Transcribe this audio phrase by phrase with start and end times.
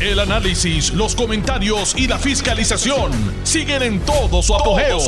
[0.00, 3.12] El análisis, los comentarios y la fiscalización
[3.42, 4.98] siguen en todo su apogeo.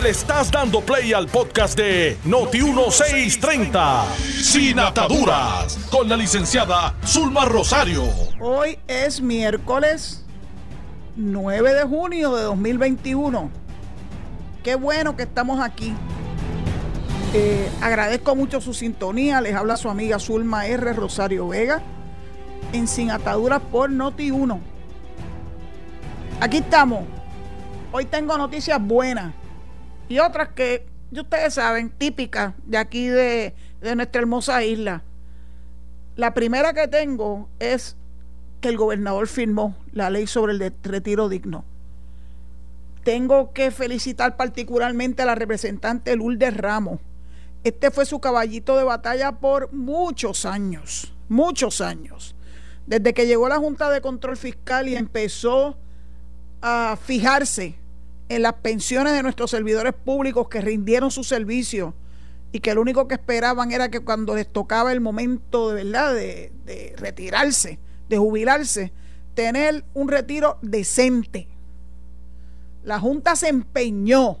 [0.00, 4.04] Le estás dando play al podcast de Noti1630,
[4.40, 8.04] Sin Ataduras, con la licenciada Zulma Rosario.
[8.40, 10.24] Hoy es miércoles
[11.16, 13.50] 9 de junio de 2021.
[14.62, 15.92] Qué bueno que estamos aquí.
[17.34, 19.40] Eh, agradezco mucho su sintonía.
[19.40, 20.92] Les habla su amiga Zulma R.
[20.92, 21.82] Rosario Vega
[22.72, 24.60] en Sin Ataduras por Noti 1.
[26.40, 27.04] Aquí estamos.
[27.92, 29.34] Hoy tengo noticias buenas
[30.08, 35.02] y otras que ustedes saben, típicas de aquí de, de nuestra hermosa isla.
[36.16, 37.96] La primera que tengo es
[38.60, 41.64] que el gobernador firmó la ley sobre el retiro digno.
[43.04, 47.00] Tengo que felicitar particularmente a la representante Lourdes Ramos.
[47.64, 52.34] Este fue su caballito de batalla por muchos años, muchos años.
[52.88, 55.76] Desde que llegó la Junta de Control Fiscal y empezó
[56.62, 57.74] a fijarse
[58.30, 61.92] en las pensiones de nuestros servidores públicos que rindieron su servicio
[62.50, 66.14] y que lo único que esperaban era que cuando les tocaba el momento de verdad
[66.14, 68.90] de, de retirarse, de jubilarse,
[69.34, 71.46] tener un retiro decente.
[72.84, 74.38] La Junta se empeñó,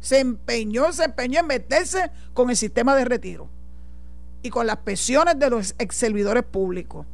[0.00, 3.50] se empeñó, se empeñó en meterse con el sistema de retiro
[4.42, 7.04] y con las pensiones de los ex servidores públicos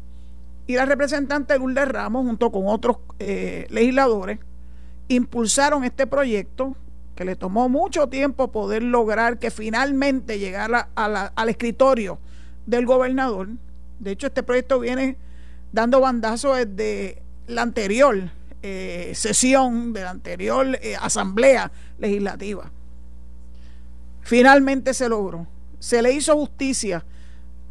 [0.67, 4.39] y la representante Lourdes Ramos, junto con otros eh, legisladores,
[5.09, 6.77] impulsaron este proyecto
[7.14, 12.19] que le tomó mucho tiempo poder lograr que finalmente llegara al escritorio
[12.67, 13.48] del gobernador.
[13.98, 15.17] De hecho, este proyecto viene
[15.72, 18.31] dando bandazo desde la anterior
[18.62, 22.70] eh, sesión, de la anterior eh, asamblea legislativa.
[24.22, 25.47] Finalmente se logró.
[25.78, 27.05] Se le hizo justicia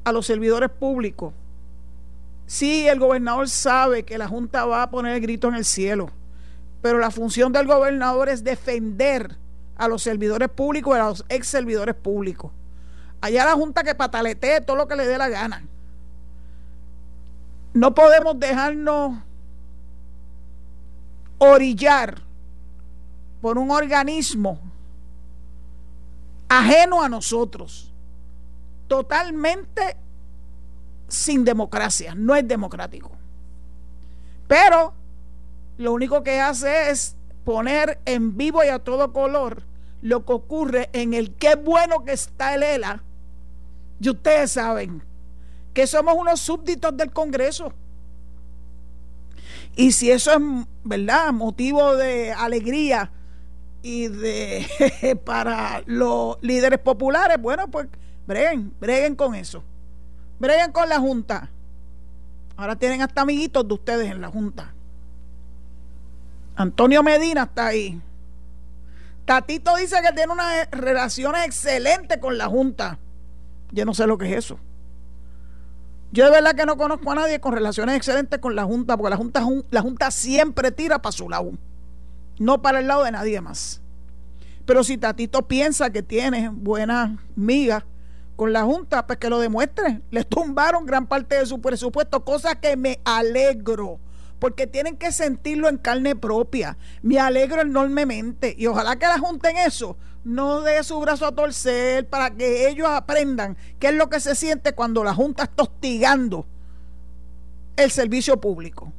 [0.06, 1.34] a los servidores públicos
[2.48, 6.12] Sí, el gobernador sabe que la Junta va a poner el grito en el cielo,
[6.82, 9.36] pero la función del gobernador es defender
[9.76, 12.52] a los servidores públicos y a los ex servidores públicos.
[13.22, 15.64] Allá la Junta que pataletee todo lo que le dé la gana.
[17.74, 19.18] No podemos dejarnos
[21.40, 22.22] orillar
[23.42, 24.60] por un organismo
[26.48, 27.92] ajeno a nosotros,
[28.88, 29.98] totalmente
[31.16, 33.12] sin democracia, no es democrático.
[34.48, 34.94] Pero
[35.78, 39.64] lo único que hace es poner en vivo y a todo color
[40.02, 43.02] lo que ocurre en el qué bueno que está el ELA.
[44.00, 45.02] Y ustedes saben
[45.74, 47.74] que somos unos súbditos del Congreso.
[49.76, 50.40] Y si eso es,
[50.84, 53.12] ¿verdad?, motivo de alegría
[53.82, 57.88] y de para los líderes populares, bueno, pues
[58.26, 59.64] breguen, breguen con eso.
[60.40, 61.50] Breguen con la Junta.
[62.58, 64.74] Ahora tienen hasta amiguitos de ustedes en la Junta.
[66.56, 68.02] Antonio Medina está ahí.
[69.26, 73.00] Tatito dice que tiene unas relaciones excelentes con la Junta.
[73.72, 74.60] Yo no sé lo que es eso.
[76.12, 79.10] Yo de verdad que no conozco a nadie con relaciones excelentes con la Junta, porque
[79.10, 81.52] la Junta, la junta siempre tira para su lado,
[82.40, 83.82] no para el lado de nadie más.
[84.66, 87.84] Pero si Tatito piensa que tiene buenas migas
[88.36, 90.02] con la Junta, pues que lo demuestre.
[90.12, 94.00] Les tumbaron gran parte de su presupuesto, cosa que me alegro,
[94.40, 96.78] porque tienen que sentirlo en carne propia.
[97.02, 101.34] Me alegro enormemente y ojalá que la Junta en eso no dé su brazo a
[101.34, 105.64] torcer para que ellos aprendan qué es lo que se siente cuando la Junta está
[105.64, 106.46] hostigando
[107.78, 108.92] el servicio público.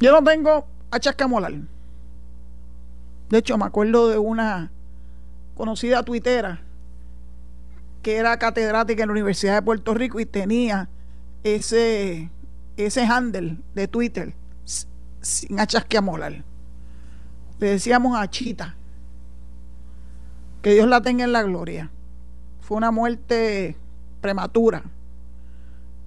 [0.00, 1.54] Yo no tengo a Chascamolar.
[3.30, 4.70] De hecho, me acuerdo de una
[5.56, 6.62] conocida tuitera
[8.08, 10.88] que era catedrática en la Universidad de Puerto Rico y tenía
[11.44, 12.30] ese,
[12.78, 14.32] ese handle de Twitter
[15.20, 16.42] sin achasqueamolar.
[17.58, 18.76] Le decíamos a Chita.
[20.62, 21.90] Que Dios la tenga en la gloria.
[22.62, 23.76] Fue una muerte
[24.22, 24.84] prematura.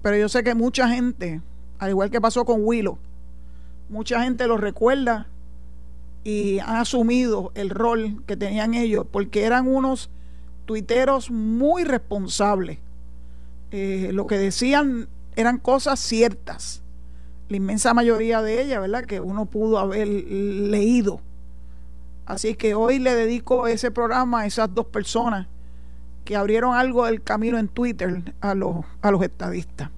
[0.02, 1.40] Pero yo sé que mucha gente,
[1.78, 2.98] al igual que pasó con Willow,
[3.88, 5.28] mucha gente lo recuerda
[6.24, 10.10] y han asumido el rol que tenían ellos, porque eran unos
[10.64, 12.78] tuiteros muy responsables.
[13.70, 16.82] Eh, lo que decían eran cosas ciertas.
[17.48, 19.04] La inmensa mayoría de ellas, ¿verdad?
[19.04, 21.20] Que uno pudo haber leído.
[22.26, 25.48] Así que hoy le dedico ese programa a esas dos personas
[26.24, 29.90] que abrieron algo del camino en Twitter a los, a los estadistas.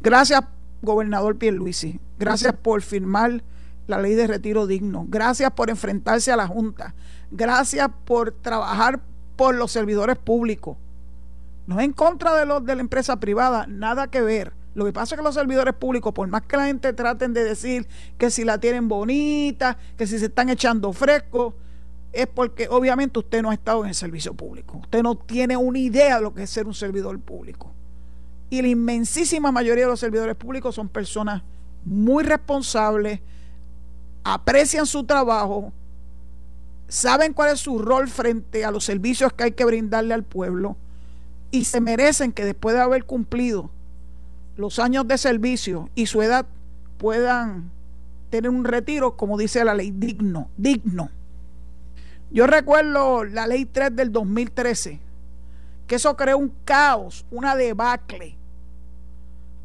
[0.00, 0.42] Gracias,
[0.82, 1.98] gobernador Pierluisi.
[2.18, 3.42] Gracias por firmar
[3.86, 5.06] la ley de retiro digno.
[5.08, 6.94] Gracias por enfrentarse a la Junta.
[7.30, 9.00] Gracias por trabajar
[9.36, 10.76] por los servidores públicos.
[11.66, 14.52] No en contra de los de la empresa privada, nada que ver.
[14.74, 17.44] Lo que pasa es que los servidores públicos, por más que la gente traten de
[17.44, 17.88] decir
[18.18, 21.54] que si la tienen bonita, que si se están echando fresco,
[22.12, 24.78] es porque obviamente usted no ha estado en el servicio público.
[24.78, 27.72] Usted no tiene una idea de lo que es ser un servidor público.
[28.48, 31.42] Y la inmensísima mayoría de los servidores públicos son personas
[31.84, 33.20] muy responsables,
[34.24, 35.72] aprecian su trabajo,
[36.88, 40.76] saben cuál es su rol frente a los servicios que hay que brindarle al pueblo
[41.50, 43.70] y se merecen que después de haber cumplido
[44.56, 46.46] los años de servicio y su edad
[46.98, 47.70] puedan
[48.30, 51.10] tener un retiro, como dice la ley, digno, digno.
[52.30, 55.00] Yo recuerdo la ley 3 del 2013,
[55.86, 58.36] que eso creó un caos, una debacle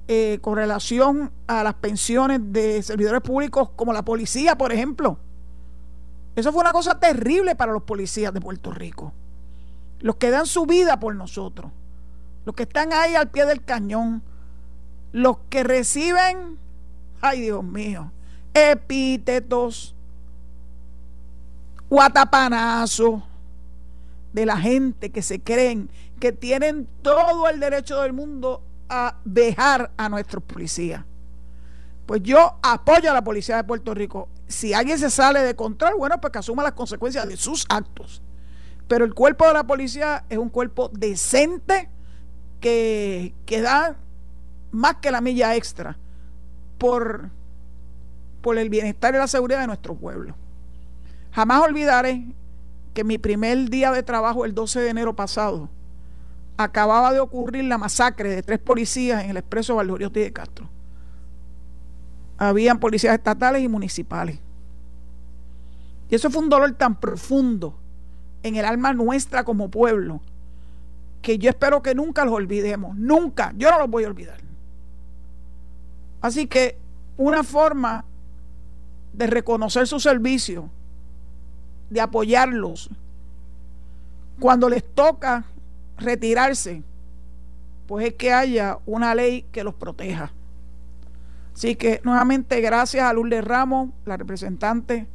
[0.07, 5.17] eh, con relación a las pensiones de servidores públicos como la policía, por ejemplo.
[6.35, 9.13] Eso fue una cosa terrible para los policías de Puerto Rico.
[9.99, 11.71] Los que dan su vida por nosotros.
[12.45, 14.23] Los que están ahí al pie del cañón.
[15.11, 16.57] Los que reciben,
[17.21, 18.11] ay Dios mío,
[18.53, 19.93] epítetos,
[21.89, 23.21] guatapanazos
[24.31, 25.89] de la gente que se creen
[26.21, 31.03] que tienen todo el derecho del mundo a dejar a nuestros policías.
[32.05, 34.29] Pues yo apoyo a la policía de Puerto Rico.
[34.51, 38.21] Si alguien se sale de control, bueno, pues que asuma las consecuencias de sus actos.
[38.87, 41.89] Pero el cuerpo de la policía es un cuerpo decente
[42.59, 43.95] que, que da
[44.71, 45.97] más que la milla extra
[46.77, 47.29] por,
[48.41, 50.35] por el bienestar y la seguridad de nuestro pueblo.
[51.31, 52.25] Jamás olvidaré
[52.93, 55.69] que mi primer día de trabajo, el 12 de enero pasado,
[56.57, 60.69] acababa de ocurrir la masacre de tres policías en el expreso Valdoriotti de Castro.
[62.49, 64.39] Habían policías estatales y municipales.
[66.09, 67.75] Y eso fue un dolor tan profundo
[68.41, 70.21] en el alma nuestra como pueblo
[71.21, 72.97] que yo espero que nunca los olvidemos.
[72.97, 73.53] Nunca.
[73.57, 74.39] Yo no los voy a olvidar.
[76.19, 76.79] Así que
[77.15, 78.05] una forma
[79.13, 80.67] de reconocer su servicio,
[81.91, 82.89] de apoyarlos,
[84.39, 85.43] cuando les toca
[85.99, 86.81] retirarse,
[87.85, 90.31] pues es que haya una ley que los proteja.
[91.53, 95.07] Así que nuevamente gracias a Lourdes Ramos, la representante,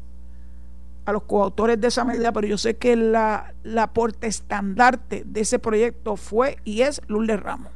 [1.05, 3.91] a los coautores de esa medida, pero yo sé que la, la
[4.23, 7.73] estandarte de ese proyecto fue y es Lourdes Ramos.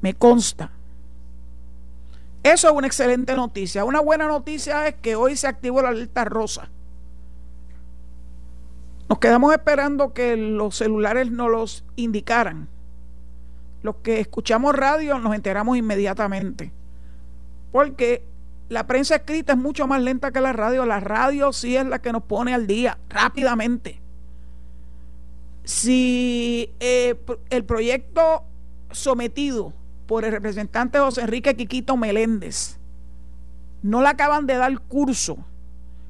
[0.00, 0.70] Me consta.
[2.42, 3.84] Eso es una excelente noticia.
[3.84, 6.70] Una buena noticia es que hoy se activó la alerta rosa.
[9.08, 12.68] Nos quedamos esperando que los celulares nos los indicaran.
[13.82, 16.72] Los que escuchamos radio nos enteramos inmediatamente.
[17.72, 18.24] Porque
[18.68, 20.86] la prensa escrita es mucho más lenta que la radio.
[20.86, 24.00] La radio sí es la que nos pone al día rápidamente.
[25.64, 27.16] Si eh,
[27.50, 28.44] el proyecto
[28.90, 29.72] sometido
[30.06, 32.76] por el representante José Enrique Quiquito Meléndez
[33.82, 35.38] no le acaban de dar curso,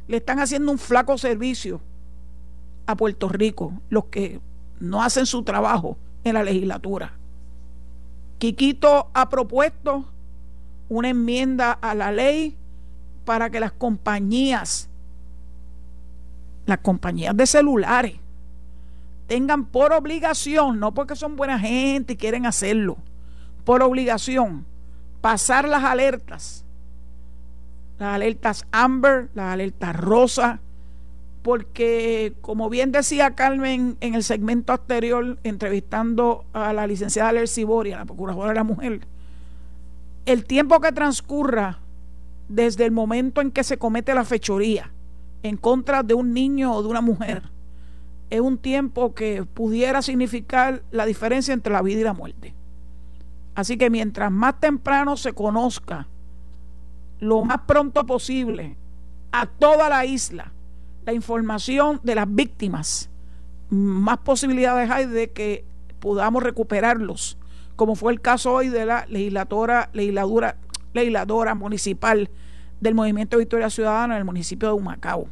[0.09, 1.81] le están haciendo un flaco servicio
[2.87, 4.41] a Puerto Rico los que
[4.81, 7.15] no hacen su trabajo en la legislatura.
[8.39, 10.05] Quiquito ha propuesto
[10.93, 12.55] una enmienda a la ley
[13.25, 14.91] para que las compañías,
[16.67, 18.17] las compañías de celulares,
[19.27, 22.99] tengan por obligación, no porque son buena gente y quieren hacerlo,
[23.65, 24.67] por obligación,
[25.23, 26.63] pasar las alertas,
[27.99, 30.61] las alertas Amber, las alertas Rosa,
[31.41, 37.97] porque como bien decía Carmen en el segmento anterior, entrevistando a la licenciada Lercy Boria,
[37.97, 39.01] la procuradora de la mujer,
[40.27, 41.79] el tiempo que transcurra
[42.49, 44.91] desde el momento en que se comete la fechoría
[45.43, 47.43] en contra de un niño o de una mujer
[48.33, 52.55] es un tiempo que pudiera significar la diferencia entre la vida y la muerte.
[53.55, 56.07] Así que mientras más temprano se conozca,
[57.21, 58.75] lo más pronto posible,
[59.33, 60.51] a toda la isla,
[61.05, 63.11] la información de las víctimas,
[63.69, 65.65] más posibilidades hay de que
[66.01, 67.37] podamos recuperarlos,
[67.77, 70.57] como fue el caso hoy de la legisladora, legisladora,
[70.93, 72.29] legisladora municipal
[72.81, 75.29] del Movimiento Victoria Ciudadana en el municipio de Humacao.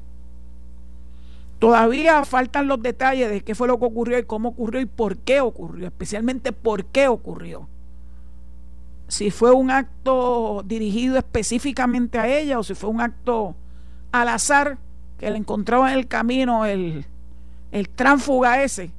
[1.59, 5.19] Todavía faltan los detalles de qué fue lo que ocurrió y cómo ocurrió y por
[5.19, 7.69] qué ocurrió, especialmente por qué ocurrió.
[9.09, 13.55] Si fue un acto dirigido específicamente a ella o si fue un acto
[14.11, 14.79] al azar
[15.19, 17.05] que le encontraba en el camino el,
[17.73, 18.91] el tránfuga ese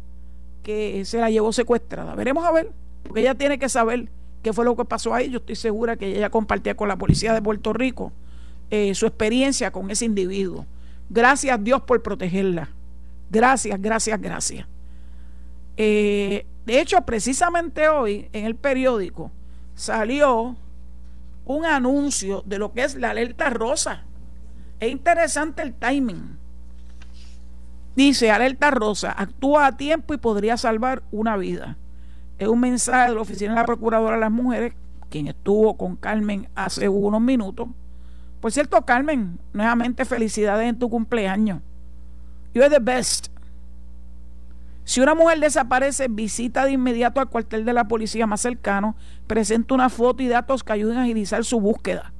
[0.61, 2.13] que se la llevó secuestrada.
[2.13, 2.71] Veremos a ver,
[3.11, 4.07] porque ella tiene que saber
[4.41, 5.29] qué fue lo que pasó ahí.
[5.29, 8.13] Yo estoy segura que ella compartía con la policía de Puerto Rico
[8.69, 10.65] eh, su experiencia con ese individuo.
[11.09, 12.69] Gracias Dios por protegerla.
[13.29, 14.65] Gracias, gracias, gracias.
[15.75, 19.29] Eh, de hecho, precisamente hoy en el periódico
[19.75, 20.55] salió
[21.43, 24.05] un anuncio de lo que es la alerta rosa.
[24.79, 26.37] Es interesante el timing.
[27.93, 31.75] Dice, alerta rosa, actúa a tiempo y podría salvar una vida.
[32.41, 34.73] Es un mensaje de la Oficina de la Procuradora de las Mujeres,
[35.11, 37.67] quien estuvo con Carmen hace unos minutos.
[38.39, 41.61] Por cierto, Carmen, nuevamente felicidades en tu cumpleaños.
[42.55, 43.27] You're the best.
[44.85, 48.95] Si una mujer desaparece, visita de inmediato al cuartel de la policía más cercano,
[49.27, 52.11] presenta una foto y datos que ayuden a agilizar su búsqueda.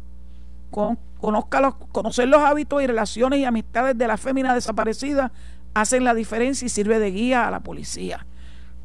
[0.69, 5.31] conozca los, conocer los hábitos y relaciones y amistades de la fémina desaparecida
[5.73, 8.27] hacen la diferencia y sirve de guía a la policía.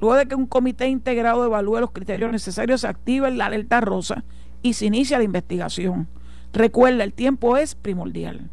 [0.01, 4.25] Luego de que un comité integrado evalúe los criterios necesarios, se activa la alerta rosa
[4.63, 6.09] y se inicia la investigación.
[6.53, 8.51] Recuerda, el tiempo es primordial.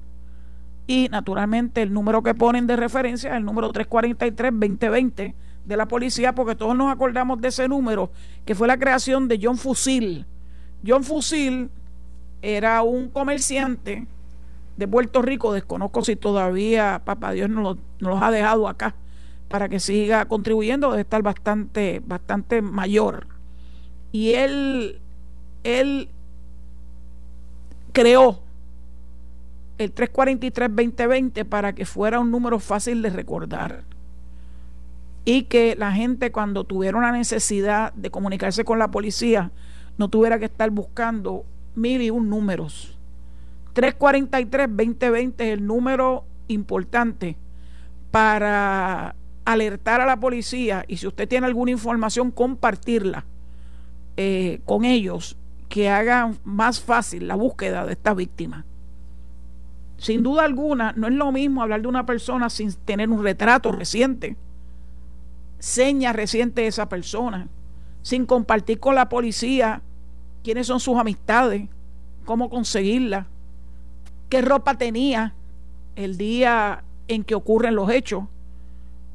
[0.87, 5.33] Y naturalmente el número que ponen de referencia es el número 343-2020
[5.65, 8.11] de la policía, porque todos nos acordamos de ese número,
[8.45, 10.25] que fue la creación de John Fusil.
[10.85, 11.69] John Fusil
[12.41, 14.05] era un comerciante
[14.75, 18.95] de Puerto Rico, desconozco si todavía Papá Dios nos, los ha dejado acá
[19.53, 23.27] para que siga contribuyendo, debe estar bastante, bastante mayor.
[24.11, 24.97] Y él,
[25.63, 26.09] él
[27.91, 28.39] creó
[29.77, 33.83] el 343-2020 para que fuera un número fácil de recordar
[35.23, 39.51] y que la gente cuando tuviera una necesidad de comunicarse con la policía
[39.99, 41.45] no tuviera que estar buscando
[41.75, 42.97] mil y un números.
[43.75, 47.37] 343-2020 es el número importante
[48.09, 49.13] para
[49.45, 53.25] alertar a la policía y si usted tiene alguna información compartirla
[54.15, 55.37] eh, con ellos
[55.69, 58.65] que hagan más fácil la búsqueda de esta víctima.
[59.97, 63.71] Sin duda alguna, no es lo mismo hablar de una persona sin tener un retrato
[63.71, 64.35] reciente,
[65.59, 67.47] seña reciente de esa persona,
[68.01, 69.81] sin compartir con la policía
[70.43, 71.69] quiénes son sus amistades,
[72.25, 73.27] cómo conseguirla,
[74.29, 75.33] qué ropa tenía
[75.95, 78.25] el día en que ocurren los hechos.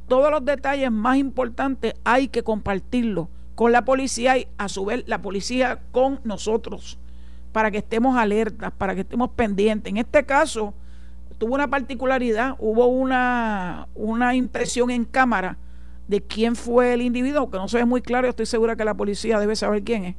[0.08, 5.04] Todos los detalles más importantes hay que compartirlos con la policía y a su vez
[5.06, 6.98] la policía con nosotros
[7.52, 9.90] para que estemos alertas, para que estemos pendientes.
[9.90, 10.74] En este caso,
[11.38, 15.58] tuvo una particularidad, hubo una, una impresión en cámara
[16.06, 18.94] de quién fue el individuo, que no se ve muy claro, estoy segura que la
[18.94, 20.16] policía debe saber quién es.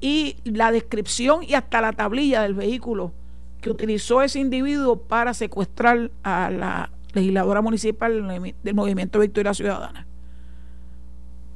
[0.00, 3.12] Y la descripción y hasta la tablilla del vehículo
[3.60, 10.06] que utilizó ese individuo para secuestrar a la legisladora municipal del Movimiento Victoria Ciudadana.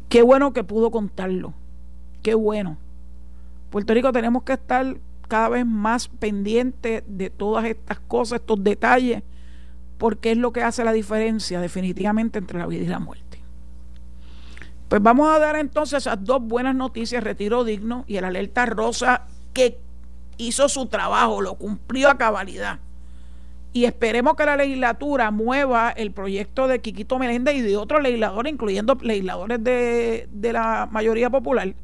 [0.08, 1.54] Qué bueno que pudo contarlo.
[2.22, 2.76] Qué bueno.
[3.70, 4.96] Puerto Rico tenemos que estar
[5.28, 9.22] cada vez más pendiente de todas estas cosas, estos detalles,
[9.96, 13.38] porque es lo que hace la diferencia definitivamente entre la vida y la muerte.
[14.88, 19.22] Pues vamos a dar entonces esas dos buenas noticias, retiro digno y el alerta rosa
[19.54, 19.78] que
[20.36, 22.78] hizo su trabajo, lo cumplió a cabalidad.
[23.72, 28.52] Y esperemos que la legislatura mueva el proyecto de Quiquito Meléndez y de otros legisladores,
[28.52, 31.74] incluyendo legisladores de, de la mayoría popular,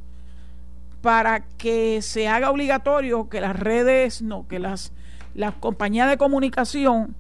[1.01, 4.93] para que se haga obligatorio que las redes, no, que las,
[5.35, 7.15] las compañías de comunicación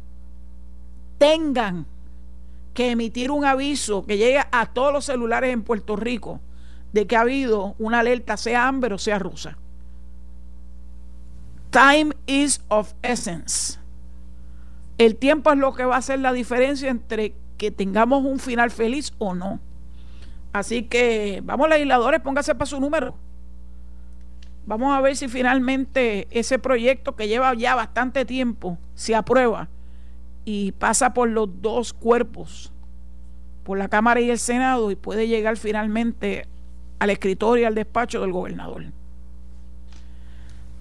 [1.17, 1.87] tengan
[2.75, 6.41] que emitir un aviso que llegue a todos los celulares en Puerto Rico
[6.93, 9.57] de que ha habido una alerta, sea Amber o sea rusa.
[11.71, 13.79] Time is of essence.
[14.99, 18.71] El tiempo es lo que va a hacer la diferencia entre que tengamos un final
[18.71, 19.61] feliz o no.
[20.53, 23.15] Así que vamos legisladores, póngase para su número.
[24.67, 29.69] Vamos a ver si finalmente ese proyecto que lleva ya bastante tiempo se aprueba
[30.45, 32.73] y pasa por los dos cuerpos,
[33.65, 36.47] por la Cámara y el Senado, y puede llegar finalmente
[36.99, 38.85] al escritorio y al despacho del gobernador.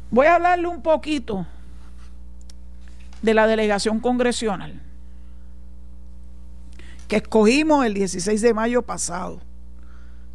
[0.09, 1.45] Voy a hablarle un poquito
[3.21, 4.81] de la delegación congresional
[7.07, 9.39] que escogimos el 16 de mayo pasado.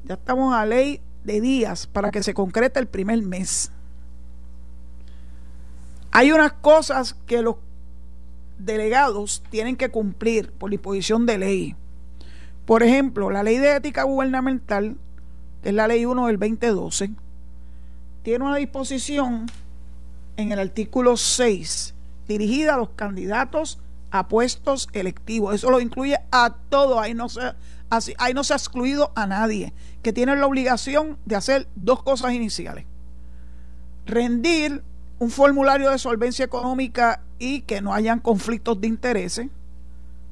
[0.05, 3.71] Ya estamos a ley de días para que se concrete el primer mes.
[6.11, 7.57] Hay unas cosas que los
[8.59, 11.77] delegados tienen que cumplir por disposición de ley.
[12.67, 14.97] Por ejemplo, la ley de ética gubernamental,
[15.62, 17.11] que es la ley 1 del 2012,
[18.23, 19.47] tiene una disposición
[20.37, 21.95] en el artículo 6
[22.33, 23.79] dirigida a los candidatos
[24.11, 25.55] a puestos electivos.
[25.55, 27.41] Eso lo incluye a todo, ahí no se,
[28.19, 29.73] ahí no se ha excluido a nadie,
[30.03, 32.85] que tiene la obligación de hacer dos cosas iniciales.
[34.07, 34.83] Rendir
[35.19, 39.49] un formulario de solvencia económica y que no hayan conflictos de intereses.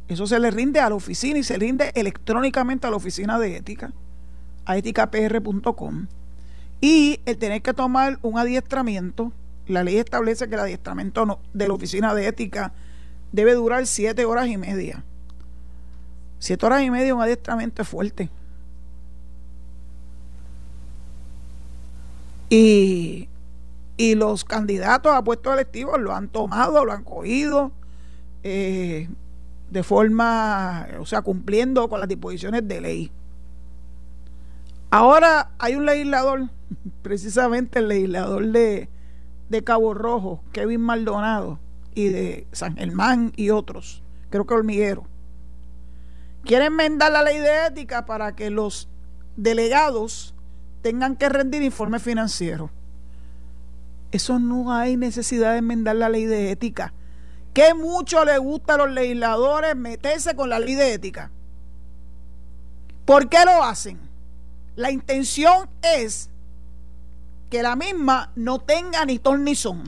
[0.09, 3.57] Eso se le rinde a la oficina y se rinde electrónicamente a la oficina de
[3.57, 3.93] ética,
[4.67, 6.07] a eticapr.com
[6.81, 9.33] y el tener que tomar un adiestramiento.
[9.71, 12.73] La ley establece que el adiestramiento de la oficina de ética
[13.31, 15.05] debe durar siete horas y media.
[16.41, 18.29] Siete horas y media un adiestramiento es fuerte.
[22.49, 23.29] Y,
[24.17, 27.71] los candidatos a puestos electivos lo han tomado, lo han cogido
[28.43, 29.09] eh,
[29.71, 33.13] de forma, o sea, cumpliendo con las disposiciones de ley.
[34.91, 36.49] Ahora hay un legislador,
[37.03, 38.89] precisamente el legislador de,
[39.51, 41.59] de Cabo Rojo, Kevin Maldonado,
[41.95, 45.07] y de San Germán y otros, creo que Hormiguero,
[46.45, 48.89] quieren enmendar la ley de ética para que los
[49.37, 50.35] delegados
[50.83, 52.71] tengan que rendir informes financieros.
[54.13, 56.93] Eso no hay necesidad de enmendar la ley de ética.
[57.53, 61.31] Que mucho le gusta a los legisladores meterse con la ley de ética.
[63.05, 63.99] ¿Por qué lo hacen?
[64.77, 66.30] La intención es
[67.51, 69.83] que la misma no tenga ni ton ni son.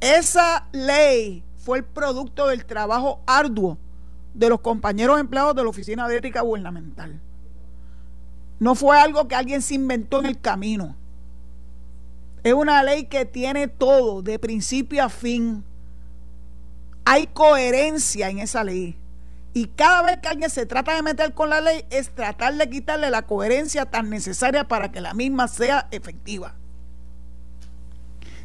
[0.00, 3.78] Esa ley fue el producto del trabajo arduo
[4.34, 7.20] de los compañeros empleados de la Oficina de Ética Gubernamental.
[8.60, 10.96] No fue algo que alguien se inventó en el camino.
[12.42, 15.64] Es una ley que tiene todo, de principio a fin.
[17.04, 18.96] Hay coherencia en esa ley.
[19.54, 22.68] Y cada vez que alguien se trata de meter con la ley es tratar de
[22.68, 26.54] quitarle la coherencia tan necesaria para que la misma sea efectiva.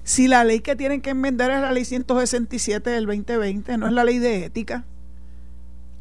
[0.04, 3.94] Si la ley que tienen que enmendar es la ley 167 del 2020, no es
[3.94, 4.84] la ley de ética.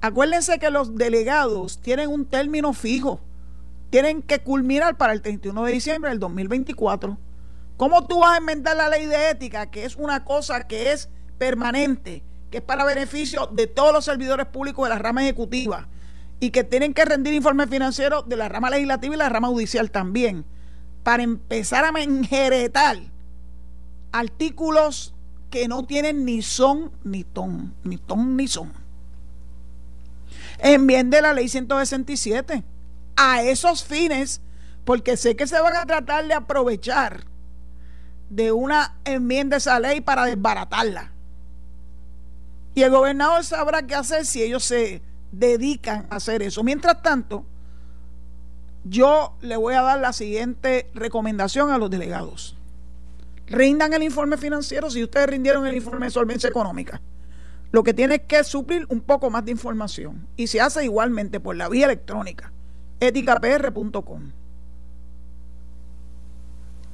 [0.01, 3.21] Acuérdense que los delegados tienen un término fijo
[3.93, 7.19] tienen que culminar para el 31 de diciembre del 2024.
[7.77, 11.11] ¿Cómo tú vas a enmendar la ley de ética, que es una cosa que es
[11.37, 15.89] permanente, que es para beneficio de todos los servidores públicos de la rama ejecutiva
[16.39, 19.91] y que tienen que rendir informes financieros de la rama legislativa y la rama judicial
[19.91, 20.45] también,
[21.03, 22.99] para empezar a enjeretar
[24.13, 25.15] artículos
[25.51, 28.73] que no tienen ni son ni ton, ni ton ni son.
[30.59, 32.63] Enmiende la ley 167
[33.17, 34.43] a esos fines,
[34.85, 37.25] porque sé que se van a tratar de aprovechar
[38.29, 41.12] de una enmienda de esa ley para desbaratarla.
[42.75, 46.63] Y el gobernador sabrá qué hacer si ellos se dedican a hacer eso.
[46.63, 47.45] Mientras tanto,
[48.85, 52.57] yo le voy a dar la siguiente recomendación a los delegados.
[53.47, 57.01] Rindan el informe financiero si ustedes rindieron el informe de solvencia económica.
[57.71, 61.41] Lo que tiene es que suplir un poco más de información y se hace igualmente
[61.41, 62.53] por la vía electrónica
[63.01, 64.31] eticapr.com.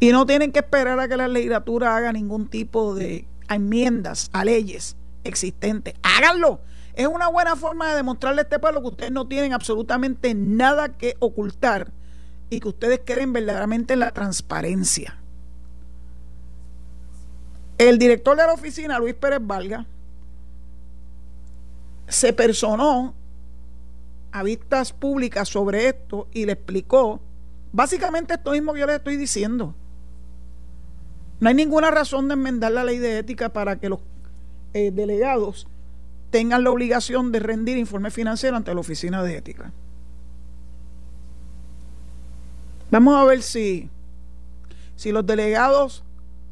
[0.00, 4.44] Y no tienen que esperar a que la legislatura haga ningún tipo de enmiendas a
[4.44, 5.94] leyes existentes.
[6.02, 6.60] Háganlo.
[6.94, 10.96] Es una buena forma de demostrarle a este pueblo que ustedes no tienen absolutamente nada
[10.96, 11.92] que ocultar
[12.50, 15.16] y que ustedes creen verdaderamente en la transparencia.
[17.78, 19.86] El director de la oficina, Luis Pérez Valga,
[22.08, 23.14] se personó
[24.32, 27.20] a vistas públicas sobre esto y le explicó
[27.72, 29.74] básicamente esto mismo que yo les estoy diciendo.
[31.40, 34.00] No hay ninguna razón de enmendar la ley de ética para que los
[34.74, 35.66] eh, delegados
[36.30, 39.72] tengan la obligación de rendir informe financiero ante la oficina de ética.
[42.90, 43.90] Vamos a ver si,
[44.96, 46.04] si los delegados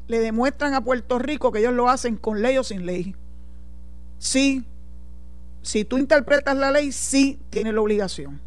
[0.07, 3.15] le demuestran a Puerto Rico que ellos lo hacen con ley o sin ley.
[4.19, 4.65] Sí,
[5.61, 8.39] si tú interpretas la ley, sí tiene la obligación.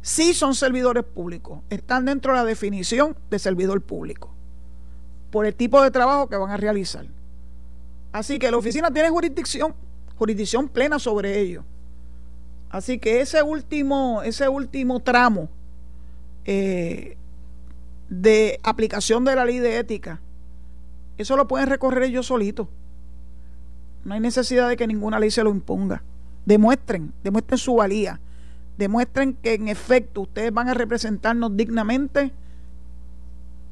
[0.00, 1.60] Sí son servidores públicos.
[1.70, 4.30] Están dentro de la definición de servidor público.
[5.30, 7.06] Por el tipo de trabajo que van a realizar.
[8.14, 9.74] Así que la oficina tiene jurisdicción,
[10.16, 11.64] jurisdicción plena sobre ello.
[12.70, 15.48] Así que ese último, ese último tramo
[16.44, 17.16] eh,
[18.08, 20.20] de aplicación de la ley de ética,
[21.18, 22.68] eso lo pueden recorrer ellos solitos.
[24.04, 26.04] No hay necesidad de que ninguna ley se lo imponga.
[26.46, 28.20] Demuestren, demuestren su valía.
[28.78, 32.30] Demuestren que en efecto ustedes van a representarnos dignamente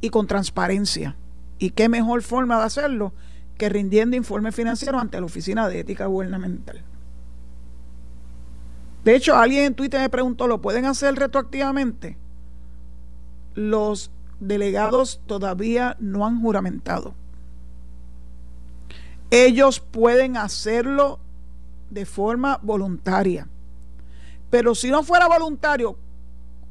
[0.01, 1.15] y con transparencia.
[1.61, 3.13] ¿Y qué mejor forma de hacerlo
[3.63, 6.83] que rindiendo informes financieros ante la Oficina de Ética Gubernamental?
[9.05, 12.17] De hecho, alguien en Twitter me preguntó, ¿lo pueden hacer retroactivamente?
[13.55, 17.15] Los delegados todavía no han juramentado.
[19.31, 21.21] Ellos pueden hacerlo
[21.91, 23.47] de forma voluntaria.
[24.51, 25.97] Pero si no fuera voluntario,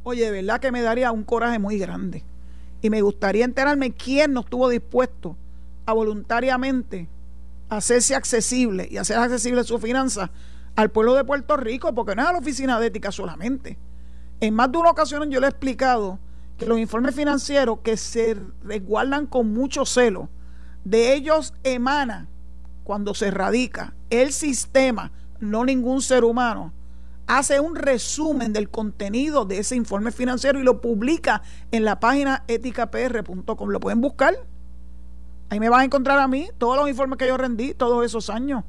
[0.04, 2.25] oye, de verdad que me daría un coraje muy grande.
[2.82, 5.38] Y me gustaría enterarme quién no estuvo dispuesto
[5.85, 7.07] a voluntariamente
[7.69, 10.31] hacerse accesible y hacer accesible su finanza
[10.75, 13.77] al pueblo de Puerto Rico, porque no es a la oficina de ética solamente.
[14.39, 16.19] En más de una ocasión yo le he explicado
[16.57, 20.29] que los informes financieros que se resguardan con mucho celo,
[20.83, 22.27] de ellos emana
[22.83, 26.73] cuando se radica el sistema, no ningún ser humano,
[27.27, 31.41] hace un resumen del contenido de ese informe financiero y lo publica
[31.71, 33.69] en la página eticapr.com.
[33.69, 34.35] Lo pueden buscar.
[35.51, 38.29] Ahí me van a encontrar a mí todos los informes que yo rendí todos esos
[38.29, 38.63] años.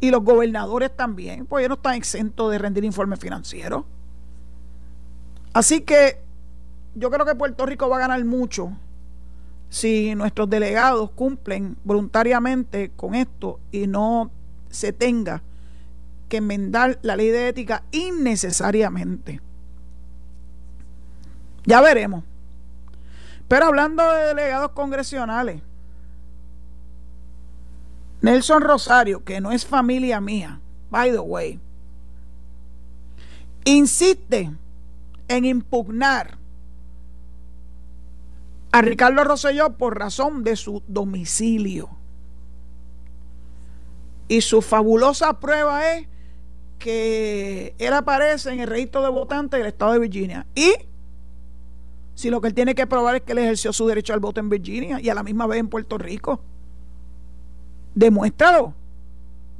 [0.00, 3.84] Y los gobernadores también, pues ellos no están exentos de rendir informes financieros.
[5.52, 6.18] Así que
[6.96, 8.72] yo creo que Puerto Rico va a ganar mucho
[9.68, 14.32] si nuestros delegados cumplen voluntariamente con esto y no
[14.70, 15.42] se tenga
[16.28, 19.40] que enmendar la ley de ética innecesariamente.
[21.66, 22.24] Ya veremos.
[23.46, 25.62] Pero hablando de delegados congresionales,
[28.24, 30.58] Nelson Rosario, que no es familia mía,
[30.88, 31.60] by the way,
[33.66, 34.50] insiste
[35.28, 36.38] en impugnar
[38.72, 41.90] a Ricardo Rosselló por razón de su domicilio.
[44.26, 46.08] Y su fabulosa prueba es
[46.78, 50.46] que él aparece en el registro de votantes del estado de Virginia.
[50.54, 50.72] Y
[52.14, 54.40] si lo que él tiene que probar es que él ejerció su derecho al voto
[54.40, 56.40] en Virginia y a la misma vez en Puerto Rico,
[57.94, 58.74] demuéstralo.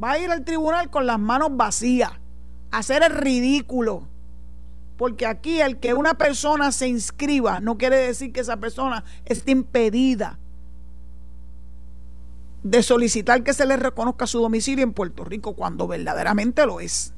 [0.02, 2.10] Va a ir al tribunal con las manos vacías,
[2.70, 4.02] a hacer el ridículo.
[4.96, 9.50] Porque aquí el que una persona se inscriba no quiere decir que esa persona esté
[9.50, 10.38] impedida
[12.62, 17.12] de solicitar que se le reconozca su domicilio en Puerto Rico cuando verdaderamente lo es.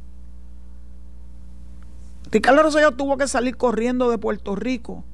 [2.31, 5.05] Ricardo Rosselló tuvo que salir corriendo de Puerto Rico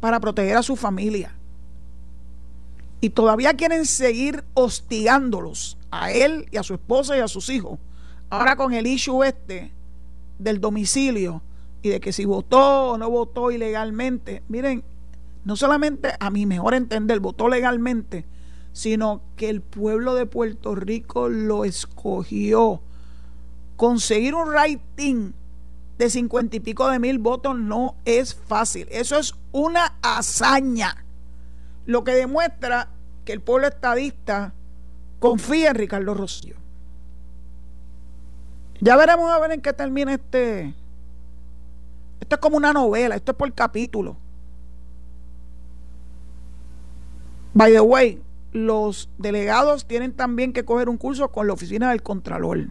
[0.00, 1.34] para proteger a su familia.
[3.02, 7.80] Y todavía quieren seguir hostigándolos a él y a su esposa y a sus hijos.
[8.30, 9.72] Ahora con el issue este
[10.38, 11.42] del domicilio
[11.82, 14.44] y de que si votó o no votó ilegalmente.
[14.48, 14.84] Miren,
[15.44, 18.24] no solamente a mi mejor entender votó legalmente,
[18.72, 22.80] sino que el pueblo de Puerto Rico lo escogió.
[23.76, 25.32] Conseguir un rating
[25.98, 28.86] de cincuenta y pico de mil votos no es fácil.
[28.92, 31.04] Eso es una hazaña.
[31.84, 32.88] Lo que demuestra
[33.24, 34.52] que el pueblo estadista
[35.18, 36.56] confía en Ricardo Rocío.
[38.80, 40.74] Ya veremos a ver en qué termina este.
[42.20, 44.16] Esto es como una novela, esto es por capítulo.
[47.54, 48.20] By the way,
[48.52, 52.70] los delegados tienen también que coger un curso con la oficina del Contralor.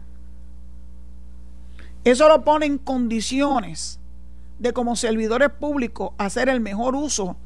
[2.04, 4.00] Eso lo pone en condiciones
[4.58, 7.36] de como servidores públicos hacer el mejor uso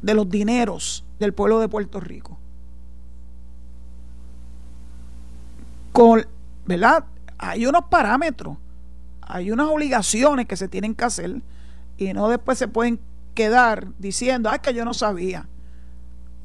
[0.00, 2.38] de los dineros del pueblo de Puerto Rico.
[5.92, 6.26] Con,
[6.66, 7.04] ¿verdad?
[7.38, 8.56] Hay unos parámetros,
[9.22, 11.42] hay unas obligaciones que se tienen que hacer
[11.96, 13.00] y no después se pueden
[13.34, 15.48] quedar diciendo, ay, que yo no sabía.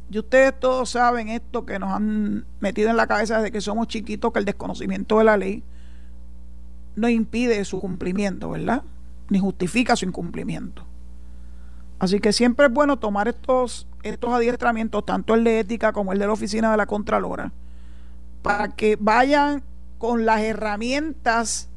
[0.10, 3.88] Y ustedes todos saben esto que nos han metido en la cabeza desde que somos
[3.88, 5.64] chiquitos, que el desconocimiento de la ley
[6.96, 8.84] no impide su cumplimiento, ¿verdad?
[9.30, 10.86] Ni justifica su incumplimiento.
[12.02, 16.18] Así que siempre es bueno tomar estos, estos adiestramientos, tanto el de ética como el
[16.18, 17.52] de la oficina de la Contralora,
[18.42, 19.62] para que vayan
[20.00, 21.70] con las herramientas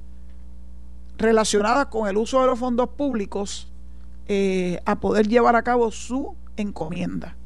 [1.18, 3.68] relacionadas con el uso de los fondos públicos
[4.26, 7.36] eh, a poder llevar a cabo su encomienda.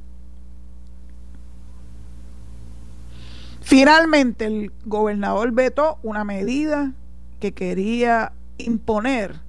[3.61, 6.93] Finalmente, el gobernador vetó una medida
[7.41, 9.41] que quería imponer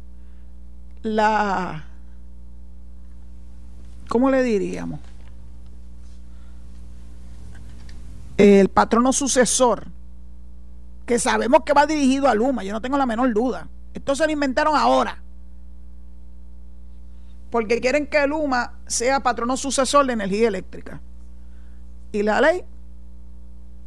[1.04, 1.89] la,
[4.10, 5.00] ¿cómo le diríamos?
[8.36, 9.88] El patrono sucesor,
[11.06, 13.70] que sabemos que va dirigido a Luma, yo no tengo la menor duda.
[13.94, 15.22] Esto se lo inventaron ahora.
[17.50, 21.00] Porque quieren que Luma sea patrono sucesor de energía eléctrica.
[22.12, 22.64] Y la ley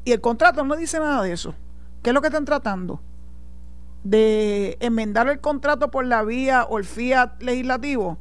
[0.05, 1.55] y el contrato no dice nada de eso.
[2.03, 3.01] ¿Qué es lo que están tratando?
[4.05, 8.19] de enmendar el contrato por la vía o el fiat legislativo,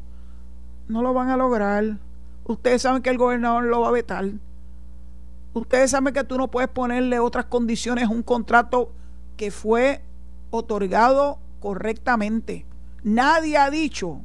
[0.91, 1.97] no lo van a lograr.
[2.45, 4.25] Ustedes saben que el gobernador lo va a vetar.
[5.54, 8.91] Ustedes saben que tú no puedes ponerle otras condiciones a un contrato
[9.38, 10.01] que fue
[10.49, 12.65] otorgado correctamente.
[13.04, 14.21] Nadie ha dicho,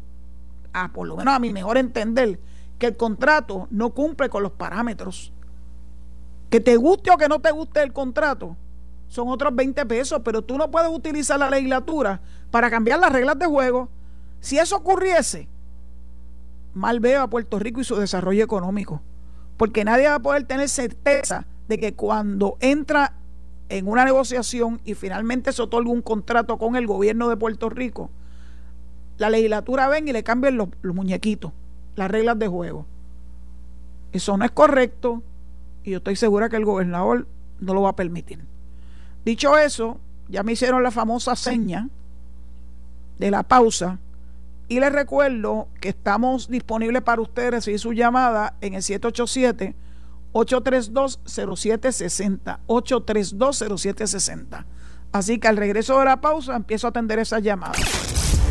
[0.73, 2.39] ah, por lo menos a mi mejor entender,
[2.79, 5.33] que el contrato no cumple con los parámetros.
[6.51, 8.57] Que te guste o que no te guste el contrato,
[9.09, 13.39] son otros 20 pesos, pero tú no puedes utilizar la legislatura para cambiar las reglas
[13.39, 13.89] de juego.
[14.41, 15.49] Si eso ocurriese,
[16.77, 19.01] mal veo a Puerto Rico y su desarrollo económico,
[19.57, 23.15] porque nadie va a poder tener certeza de que cuando entra
[23.71, 28.11] en una negociación y finalmente se otorga un contrato con el gobierno de Puerto Rico,
[29.17, 31.51] la legislatura venga y le cambien los, los muñequitos,
[31.97, 32.85] las reglas de juego.
[34.13, 35.23] Eso no es correcto
[35.83, 37.27] y yo estoy segura que el gobernador
[37.59, 38.41] no lo va a permitir.
[39.25, 41.89] Dicho eso, ya me hicieron la famosa seña
[43.19, 43.99] de la pausa
[44.69, 49.77] y les recuerdo que estamos disponibles para ustedes recibir su llamada en el 787
[50.37, 52.59] 832-0760.
[52.67, 54.65] 832-0760.
[55.13, 57.81] Así que al regreso de la pausa empiezo a atender esas llamadas.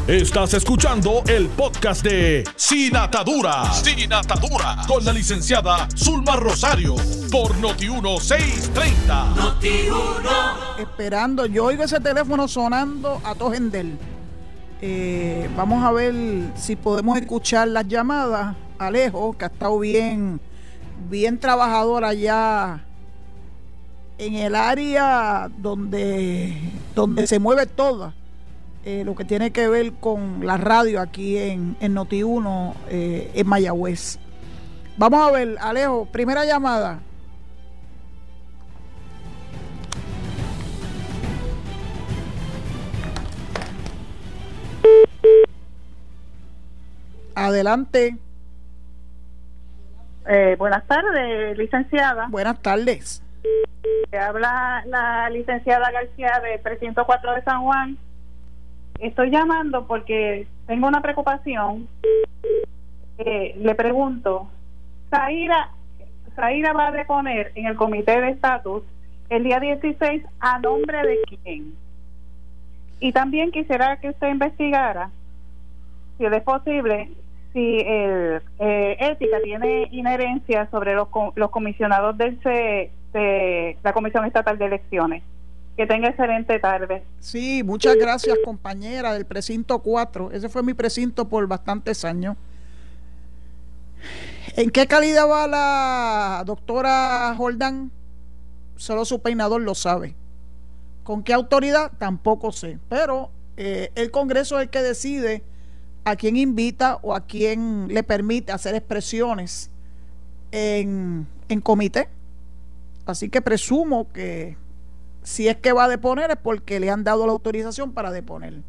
[0.07, 3.71] Estás escuchando el podcast de Sin Atadura.
[3.73, 4.77] Sin Atadura.
[4.87, 6.95] Con la licenciada Zulma Rosario.
[7.31, 9.35] Por Noti1630.
[9.35, 9.87] Noti
[10.79, 11.47] Esperando.
[11.47, 13.97] Yo oigo ese teléfono sonando a Tojendel.
[14.81, 16.13] Eh, vamos a ver
[16.55, 18.55] si podemos escuchar las llamadas.
[18.77, 20.39] Alejo, que ha estado bien
[21.09, 22.83] bien trabajador allá
[24.17, 26.57] en el área donde,
[26.95, 28.13] donde se mueve todo
[28.85, 33.47] eh, lo que tiene que ver con la radio aquí en, en Noti1 eh, en
[33.47, 34.19] Mayagüez.
[34.97, 36.99] Vamos a ver, Alejo, primera llamada.
[47.35, 48.17] Adelante.
[50.27, 52.27] Eh, buenas tardes, licenciada.
[52.29, 53.21] Buenas tardes.
[54.19, 57.97] habla la licenciada García de 304 de San Juan.
[58.99, 61.87] Estoy llamando porque tengo una preocupación.
[63.17, 64.47] Eh, le pregunto,
[65.09, 65.69] Zaira,
[66.35, 68.83] Zaira va a deponer en el comité de estatus
[69.29, 71.73] el día 16 a nombre de quién.
[72.99, 75.11] Y también quisiera que usted investigara,
[76.17, 77.11] si es posible,
[77.55, 84.25] si el, eh, ética tiene inherencia sobre los, los comisionados del C, de la Comisión
[84.25, 85.23] Estatal de Elecciones.
[85.77, 87.03] Que tenga excelente tarde.
[87.19, 90.31] Sí, muchas gracias compañera del precinto 4.
[90.31, 92.35] Ese fue mi precinto por bastantes años.
[94.57, 97.89] ¿En qué calidad va la doctora Jordan?
[98.75, 100.13] Solo su peinador lo sabe.
[101.03, 101.91] ¿Con qué autoridad?
[101.97, 102.79] Tampoco sé.
[102.89, 105.41] Pero eh, el Congreso es el que decide
[106.05, 109.69] a quién invita o a quién le permite hacer expresiones
[110.51, 112.07] en, en comité.
[113.05, 114.55] Así que presumo que
[115.23, 118.61] si es que va a deponer es porque le han dado la autorización para deponer.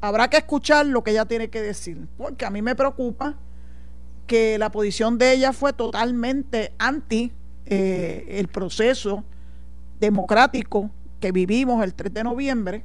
[0.00, 3.36] Habrá que escuchar lo que ella tiene que decir, porque a mí me preocupa
[4.26, 7.30] que la posición de ella fue totalmente anti
[7.66, 9.22] eh, el proceso
[10.00, 12.84] democrático que vivimos el 3 de noviembre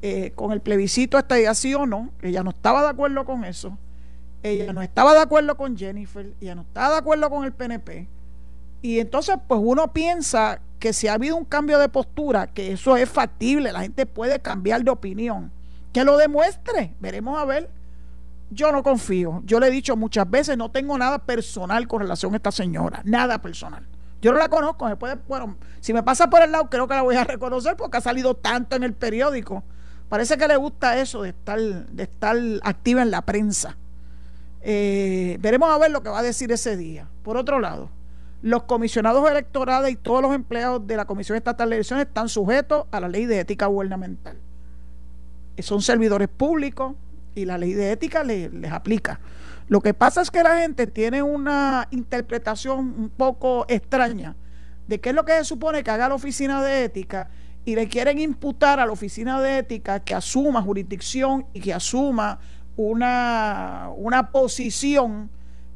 [0.00, 3.44] eh, con el plebiscito esta idea sí o no, ella no estaba de acuerdo con
[3.44, 3.76] eso,
[4.42, 8.08] ella no estaba de acuerdo con Jennifer, ella no estaba de acuerdo con el PNP.
[8.80, 12.96] Y entonces, pues uno piensa que si ha habido un cambio de postura, que eso
[12.96, 15.50] es factible, la gente puede cambiar de opinión,
[15.92, 17.68] que lo demuestre, veremos a ver.
[18.50, 22.32] Yo no confío, yo le he dicho muchas veces, no tengo nada personal con relación
[22.32, 23.84] a esta señora, nada personal.
[24.22, 24.88] Yo no la conozco,
[25.26, 28.00] bueno, si me pasa por el lado, creo que la voy a reconocer porque ha
[28.00, 29.64] salido tanto en el periódico
[30.08, 33.76] Parece que le gusta eso de estar, de estar activa en la prensa.
[34.62, 37.08] Eh, veremos a ver lo que va a decir ese día.
[37.22, 37.90] Por otro lado,
[38.42, 42.86] los comisionados electorales y todos los empleados de la Comisión Estatal de Elecciones están sujetos
[42.90, 44.38] a la ley de ética gubernamental.
[45.58, 46.94] Son servidores públicos
[47.34, 49.20] y la ley de ética les, les aplica.
[49.68, 54.34] Lo que pasa es que la gente tiene una interpretación un poco extraña
[54.86, 57.28] de qué es lo que se supone que haga la oficina de ética
[57.68, 62.38] y le quieren imputar a la oficina de ética que asuma jurisdicción y que asuma
[62.78, 65.28] una, una posición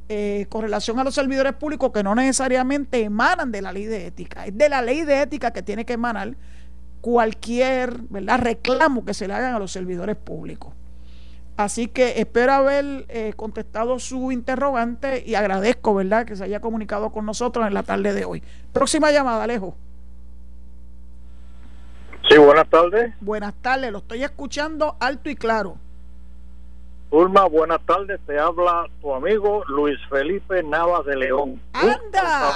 [0.08, 4.06] eh, con relación a los servidores públicos que no necesariamente emanan de la ley de
[4.06, 4.46] ética.
[4.46, 6.34] Es de la ley de ética que tiene que emanar
[7.02, 8.40] cualquier ¿verdad?
[8.40, 10.72] reclamo que se le hagan a los servidores públicos.
[11.58, 16.24] Así que espero haber eh, contestado su interrogante y agradezco ¿verdad?
[16.24, 18.42] que se haya comunicado con nosotros en la tarde de hoy.
[18.72, 19.76] Próxima llamada, Alejo.
[22.32, 23.12] Sí, buenas tardes.
[23.20, 25.76] Buenas tardes, lo estoy escuchando alto y claro.
[27.10, 28.18] Ulma, buenas tardes.
[28.26, 31.60] Te habla tu amigo Luis Felipe Navas de León.
[31.74, 32.54] ¡Anda!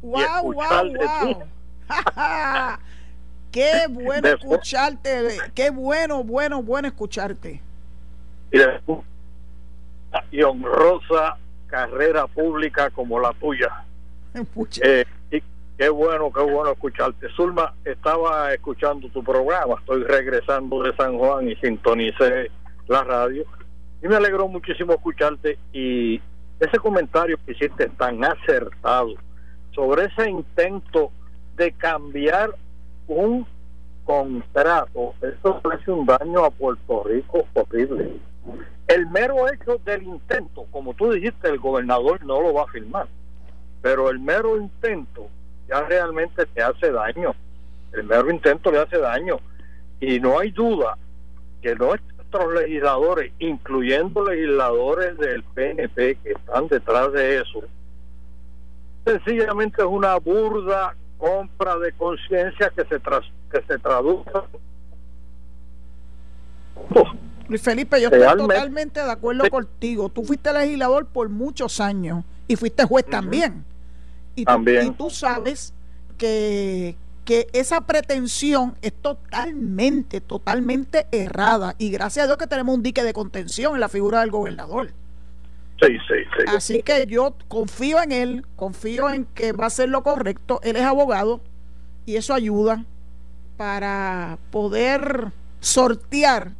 [0.00, 1.42] ¡Wow, wow, wow!
[3.50, 5.38] ¡Qué bueno escucharte!
[5.56, 7.60] ¡Qué bueno, bueno, bueno escucharte!
[10.30, 13.70] Y honrosa carrera pública como la tuya.
[14.82, 15.04] Eh,
[15.76, 17.28] Qué bueno, qué bueno escucharte.
[17.34, 22.50] Zulma, estaba escuchando tu programa, estoy regresando de San Juan y sintonicé
[22.86, 23.44] la radio
[24.00, 26.20] y me alegró muchísimo escucharte y
[26.60, 29.14] ese comentario que hiciste tan acertado
[29.74, 31.10] sobre ese intento
[31.56, 32.50] de cambiar
[33.08, 33.44] un
[34.04, 38.12] contrato, eso hace un daño a Puerto Rico horrible.
[38.86, 43.08] El mero hecho del intento, como tú dijiste, el gobernador no lo va a firmar,
[43.82, 45.28] pero el mero intento
[45.68, 47.34] ya realmente te hace daño.
[47.92, 49.38] El mero intento le hace daño.
[50.00, 50.96] Y no hay duda
[51.62, 57.62] que nuestros legisladores, incluyendo legisladores del PNP que están detrás de eso,
[59.04, 63.00] sencillamente es una burda compra de conciencia que se
[63.50, 64.30] que se traduce
[67.48, 70.08] Luis Felipe, yo estoy totalmente de acuerdo contigo.
[70.08, 73.64] Tú fuiste legislador por muchos años y fuiste juez también.
[74.34, 74.88] Y también.
[74.88, 75.72] y tú sabes
[76.18, 81.74] que, que esa pretensión es totalmente, totalmente errada.
[81.78, 84.92] Y gracias a Dios que tenemos un dique de contención en la figura del gobernador.
[85.80, 86.44] Sí, sí, sí.
[86.48, 90.60] Así que yo confío en él, confío en que va a ser lo correcto.
[90.62, 91.40] Él es abogado
[92.06, 92.84] y eso ayuda
[93.56, 96.52] para poder sortear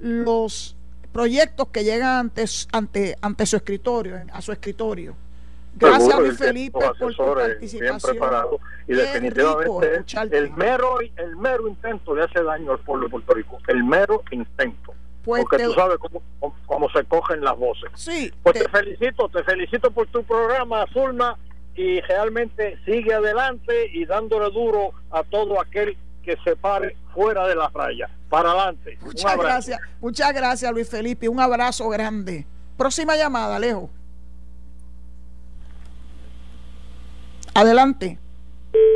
[0.00, 0.76] los
[1.12, 5.16] proyectos que llegan ante, ante, ante su escritorio, a su escritorio.
[5.78, 8.16] Gracias, Luis Felipe, por tu participación.
[8.86, 13.58] y definitivamente el mero, el mero intento le hace daño al pueblo de Puerto Rico.
[13.68, 14.94] El mero intento.
[15.24, 16.22] Pues porque tú sabes cómo,
[16.66, 17.90] cómo, se cogen las voces.
[17.94, 18.32] Sí.
[18.42, 18.68] Pues te...
[18.68, 21.36] felicito, te felicito por tu programa, Zulma,
[21.76, 27.54] y realmente sigue adelante y dándole duro a todo aquel que se pare fuera de
[27.54, 28.08] la raya.
[28.28, 28.98] Para adelante.
[29.02, 32.46] Muchas gracias, muchas gracias Luis Felipe, un abrazo grande.
[32.76, 33.90] Próxima llamada, Alejo.
[37.54, 38.18] Adelante.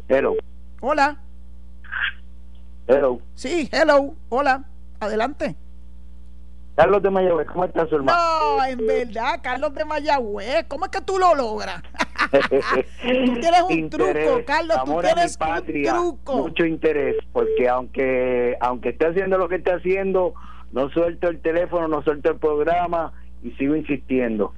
[0.08, 0.36] Hello.
[0.80, 1.16] Hola.
[2.86, 3.20] Hello.
[3.34, 4.14] Sí, hello.
[4.28, 4.64] Hola.
[5.00, 5.56] Adelante.
[6.74, 8.18] Carlos de Mayagüez, ¿cómo estás, hermano?
[8.18, 11.82] No, en verdad, Carlos de Mayagüez, ¿cómo es que tú lo logras?
[12.32, 16.36] tú tienes un truco, Carlos, tú tienes un truco.
[16.38, 20.32] Mucho interés, porque aunque aunque esté haciendo lo que esté haciendo,
[20.72, 23.12] no suelto el teléfono, no suelto el programa
[23.42, 24.54] y sigo insistiendo.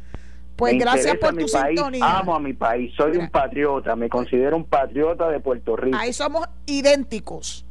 [0.56, 2.18] Pues gracias por tu país, sintonía.
[2.18, 5.96] Amo a mi país, soy un patriota, me considero un patriota de Puerto Rico.
[6.00, 7.66] Ahí somos idénticos.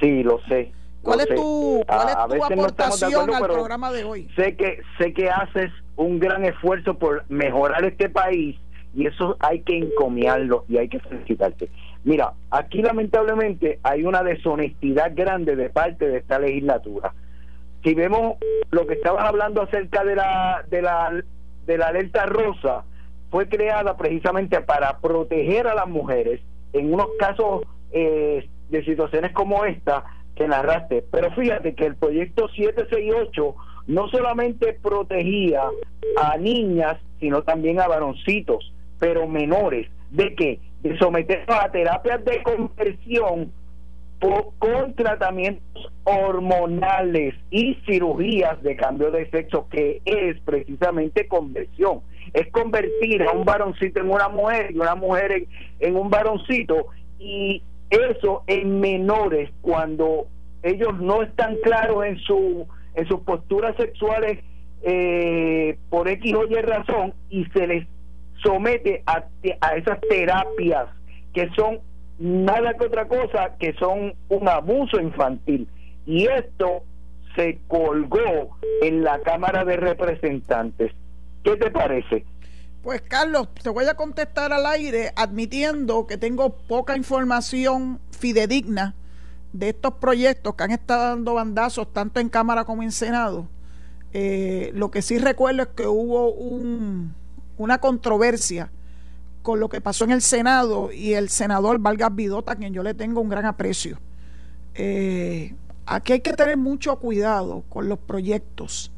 [0.00, 0.72] Sí, lo sé.
[1.02, 4.28] ¿Cuál es tu, aportación al programa de hoy?
[4.36, 8.56] Sé que, sé que haces un gran esfuerzo por mejorar este país
[8.94, 11.68] y eso hay que encomiarlo y hay que felicitarte.
[12.04, 17.12] Mira, aquí lamentablemente hay una deshonestidad grande de parte de esta legislatura.
[17.82, 18.36] Si vemos
[18.70, 21.22] lo que estaban hablando acerca de la, de la,
[21.66, 22.84] de la alerta rosa,
[23.30, 26.40] fue creada precisamente para proteger a las mujeres
[26.72, 31.04] en unos casos eh, de situaciones como esta, que narraste.
[31.10, 33.54] Pero fíjate que el proyecto 768
[33.86, 35.62] no solamente protegía
[36.20, 39.88] a niñas, sino también a varoncitos, pero menores.
[40.10, 40.60] ¿De qué?
[40.82, 43.52] De someterlos a terapias de conversión
[44.20, 52.00] con tratamientos hormonales y cirugías de cambio de sexo, que es precisamente conversión.
[52.32, 55.46] Es convertir a un varoncito en una mujer y una mujer
[55.80, 56.86] en, un varoncito
[57.18, 60.26] y eso en menores cuando
[60.62, 64.38] ellos no están claros en su en sus posturas sexuales
[64.82, 67.86] eh, por X o Y razón y se les
[68.42, 69.24] somete a,
[69.60, 70.88] a esas terapias
[71.34, 71.80] que son
[72.18, 75.68] nada que otra cosa que son un abuso infantil
[76.06, 76.82] y esto
[77.34, 80.92] se colgó en la Cámara de Representantes.
[81.42, 82.24] ¿Qué te parece?
[82.82, 88.94] Pues Carlos, te voy a contestar al aire admitiendo que tengo poca información fidedigna
[89.52, 93.48] de estos proyectos que han estado dando bandazos tanto en Cámara como en Senado.
[94.12, 97.14] Eh, lo que sí recuerdo es que hubo un,
[97.56, 98.70] una controversia
[99.44, 102.82] con lo que pasó en el Senado y el senador Vargas Vidota, a quien yo
[102.82, 104.00] le tengo un gran aprecio.
[104.72, 105.54] Eh,
[105.84, 108.90] aquí hay que tener mucho cuidado con los proyectos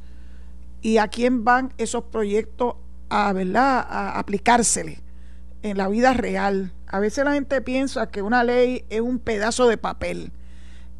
[0.82, 2.76] y a quién van esos proyectos
[3.08, 3.84] a, ¿verdad?
[3.90, 5.00] a aplicársele
[5.64, 6.72] en la vida real.
[6.86, 10.30] A veces la gente piensa que una ley es un pedazo de papel.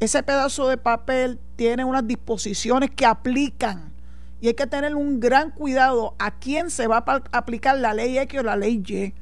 [0.01, 3.93] Ese pedazo de papel tiene unas disposiciones que aplican
[4.41, 8.17] y hay que tener un gran cuidado a quién se va a aplicar la ley
[8.17, 9.13] X o la ley Y.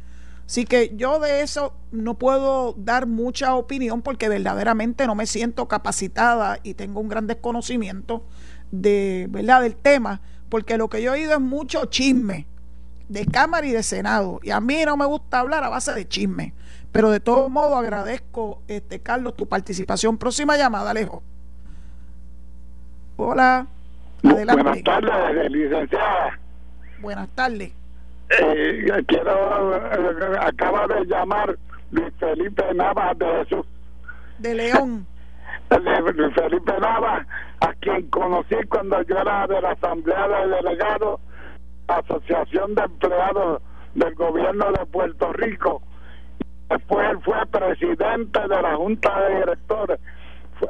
[0.46, 5.68] Así que yo de eso no puedo dar mucha opinión porque verdaderamente no me siento
[5.68, 8.24] capacitada y tengo un gran desconocimiento
[8.72, 9.62] de, ¿verdad?
[9.62, 12.46] del tema, porque lo que yo he oído es mucho chisme
[13.10, 14.40] de Cámara y de Senado.
[14.44, 16.54] Y a mí no me gusta hablar a base de chisme.
[16.92, 20.18] Pero de todo modo agradezco, este Carlos, tu participación.
[20.18, 21.24] Próxima llamada, Alejo.
[23.18, 23.68] Hola.
[24.24, 24.64] Adelante.
[24.64, 26.40] Buenas tardes, licenciada.
[27.02, 27.74] Buenas tardes.
[28.40, 31.56] Eh, quiero, eh, acaba de llamar
[31.92, 33.66] Luis Felipe Navas de Jesús.
[34.40, 35.08] De León.
[36.16, 37.26] Luis Felipe Nava,
[37.62, 41.20] a quien conocí cuando yo era de la Asamblea de Delegados,
[41.88, 43.62] Asociación de Empleados
[43.96, 45.82] del Gobierno de Puerto Rico.
[46.70, 50.00] Después él fue presidente de la Junta de Directores.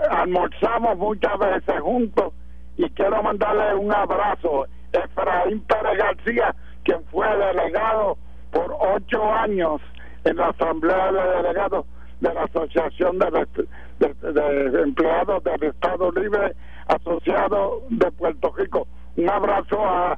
[0.09, 2.33] almorzamos muchas veces juntos
[2.77, 4.67] y quiero mandarle un abrazo.
[4.91, 6.55] Efraín Pérez García,
[6.85, 8.17] quien fue delegado
[8.51, 9.81] por ocho años
[10.23, 11.85] en la Asamblea de Delegados
[12.21, 16.55] de la Asociación de, Empleados del Estado Libre
[16.87, 18.87] Asociado de Puerto Rico.
[19.17, 20.17] Un abrazo a,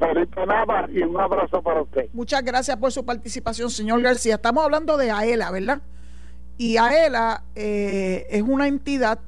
[0.00, 2.08] Felipe Nava y un abrazo para usted.
[2.12, 4.36] Muchas gracias por su participación, señor García.
[4.36, 5.82] Estamos hablando de AELA, ¿verdad?
[6.56, 9.20] Y AELA eh, es una entidad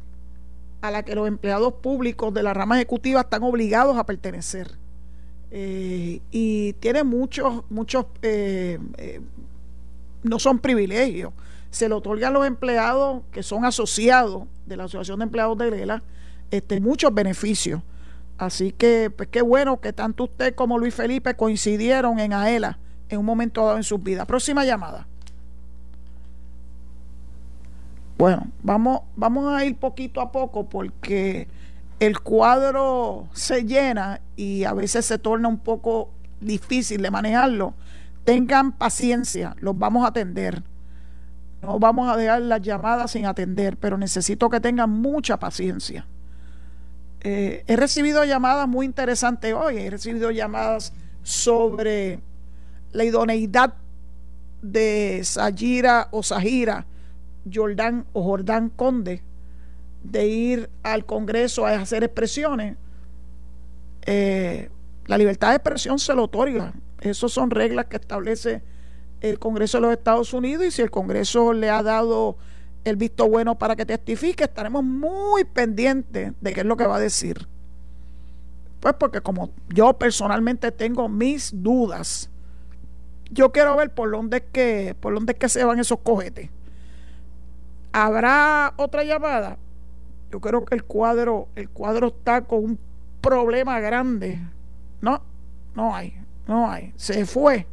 [0.81, 4.69] a la que los empleados públicos de la rama ejecutiva están obligados a pertenecer.
[5.51, 8.79] Eh, y tiene muchos, muchos, eh,
[10.23, 11.33] no son privilegios
[11.77, 15.71] se le otorga a los empleados que son asociados de la Asociación de Empleados de
[15.71, 16.03] Lela
[16.51, 17.83] este, muchos beneficios.
[18.39, 22.79] Así que, pues qué bueno que tanto usted como Luis Felipe coincidieron en AELA
[23.09, 24.27] en un momento dado en sus vidas.
[24.27, 25.07] Próxima llamada.
[28.17, 31.49] Bueno, vamos, vamos a ir poquito a poco porque
[32.01, 37.75] el cuadro se llena y a veces se torna un poco difícil de manejarlo.
[38.25, 40.63] Tengan paciencia, los vamos a atender.
[41.63, 46.07] No vamos a dejar las llamadas sin atender, pero necesito que tengan mucha paciencia.
[47.21, 50.93] Eh, he recibido llamadas muy interesantes hoy, he recibido llamadas
[51.23, 52.21] sobre
[52.93, 53.75] la idoneidad
[54.63, 56.87] de Sayira o Sahira
[57.53, 59.23] Jordán o Jordán Conde
[60.11, 62.77] de ir al Congreso a hacer expresiones.
[64.07, 64.71] Eh,
[65.07, 66.75] la libertad de expresión se lo otorga.
[67.01, 68.63] Esas son reglas que establece
[69.21, 72.37] el Congreso de los Estados Unidos y si el Congreso le ha dado
[72.85, 76.97] el visto bueno para que testifique, estaremos muy pendientes de qué es lo que va
[76.97, 77.47] a decir.
[78.81, 82.31] Pues porque como yo personalmente tengo mis dudas,
[83.31, 86.51] yo quiero ver por dónde es que, por dónde es que se van esos cohetes.
[87.93, 89.59] ¿Habrá otra llamada?
[90.31, 92.79] Yo creo que el cuadro, el cuadro está con un
[93.21, 94.41] problema grande.
[95.01, 95.23] No,
[95.75, 96.15] no hay,
[96.47, 96.93] no hay.
[96.97, 97.67] Se fue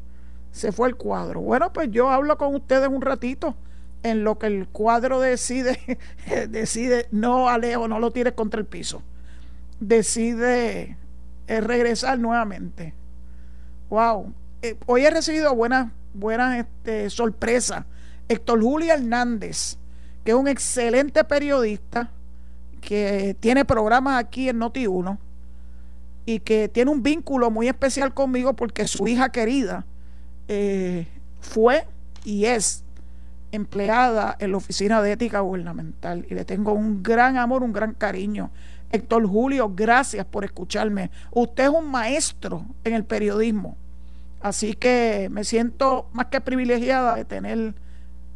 [0.54, 1.42] se fue el cuadro.
[1.42, 3.56] Bueno, pues yo hablo con ustedes un ratito
[4.04, 5.80] en lo que el cuadro decide,
[6.50, 9.02] decide, no Alejo, no lo tires contra el piso.
[9.80, 10.96] Decide
[11.48, 12.94] eh, regresar nuevamente.
[13.90, 14.32] Wow.
[14.62, 17.86] Eh, hoy he recibido buenas, buenas este, sorpresas.
[18.30, 19.78] Héctor Julio Hernández,
[20.24, 22.12] que es un excelente periodista,
[22.84, 25.18] que tiene programas aquí en Noti1
[26.26, 29.86] y que tiene un vínculo muy especial conmigo porque su hija querida
[30.48, 31.08] eh,
[31.42, 31.86] fue
[32.24, 32.84] y es
[33.52, 37.94] empleada en la Oficina de Ética Gubernamental y le tengo un gran amor, un gran
[37.94, 38.50] cariño.
[38.92, 41.10] Héctor Julio, gracias por escucharme.
[41.32, 43.76] Usted es un maestro en el periodismo,
[44.42, 47.74] así que me siento más que privilegiada de tener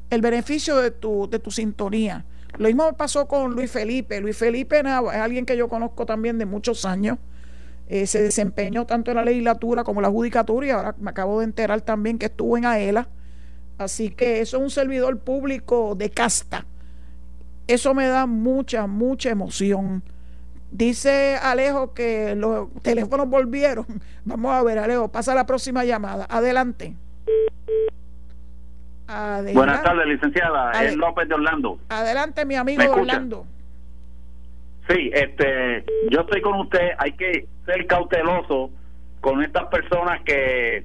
[0.10, 2.26] el beneficio de tu, de tu sintonía.
[2.58, 4.20] Lo mismo pasó con Luis Felipe.
[4.20, 7.18] Luis Felipe es alguien que yo conozco también de muchos años
[7.90, 11.40] eh, se desempeñó tanto en la legislatura como en la judicatura y ahora me acabo
[11.40, 13.08] de enterar también que estuvo en AELA.
[13.78, 16.66] Así que eso es un servidor público de casta.
[17.68, 20.04] Eso me da mucha, mucha emoción.
[20.70, 23.86] Dice Alejo que los teléfonos volvieron.
[24.26, 26.28] Vamos a ver, Alejo, pasa la próxima llamada.
[26.30, 26.96] Adelante.
[29.54, 30.72] Buenas tardes, licenciada.
[30.84, 31.80] es López de Orlando.
[31.90, 33.46] Adelante, mi amigo de Orlando.
[34.90, 36.92] Sí, este, yo estoy con usted.
[36.98, 38.70] Hay que ser cauteloso
[39.22, 40.84] con estas personas que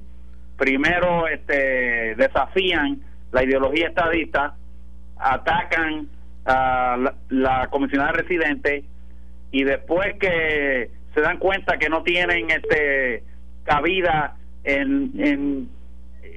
[0.57, 2.99] primero este, desafían
[3.31, 4.55] la ideología estadista,
[5.17, 6.07] atacan
[6.45, 8.83] a la, la comisionada residente
[9.51, 13.23] y después que se dan cuenta que no tienen este
[13.63, 15.69] cabida en, en,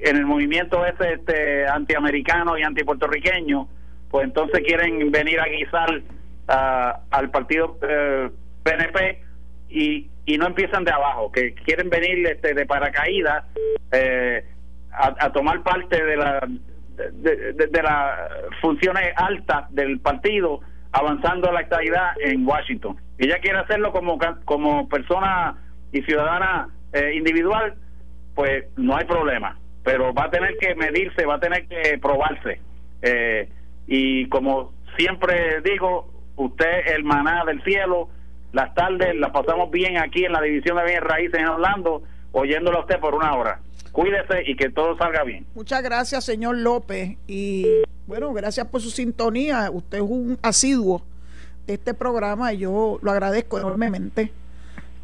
[0.03, 3.67] en el movimiento ese este, antiamericano y antipuertorriqueño,
[4.09, 6.01] pues entonces quieren venir a guisar
[6.47, 7.77] al partido
[8.63, 9.23] PNP eh,
[9.69, 13.45] y, y no empiezan de abajo, que quieren venir este, de paracaídas
[13.91, 14.45] eh,
[14.91, 16.47] a, tomar parte de la
[16.97, 18.29] de, las
[18.59, 20.59] funciones altas del partido
[20.91, 22.97] avanzando la actualidad en Washington.
[23.17, 25.55] Ella quiere hacerlo como, como persona
[25.91, 27.75] y ciudadana eh, individual,
[28.35, 29.57] pues no hay problema,
[29.87, 32.59] pero va a tener que medirse, va a tener que probarse.
[33.87, 37.05] y como siempre digo, usted el
[37.45, 38.09] del cielo,
[38.51, 42.79] las tardes las pasamos bien aquí en la división de bienes raíces en Orlando, oyéndolo
[42.79, 43.61] a usted por una hora.
[43.93, 45.45] Cuídese y que todo salga bien.
[45.55, 47.15] Muchas gracias, señor López.
[47.25, 47.65] Y
[48.07, 49.71] bueno, gracias por su sintonía.
[49.71, 51.01] Usted es un asiduo
[51.65, 54.33] de este programa y yo lo agradezco enormemente.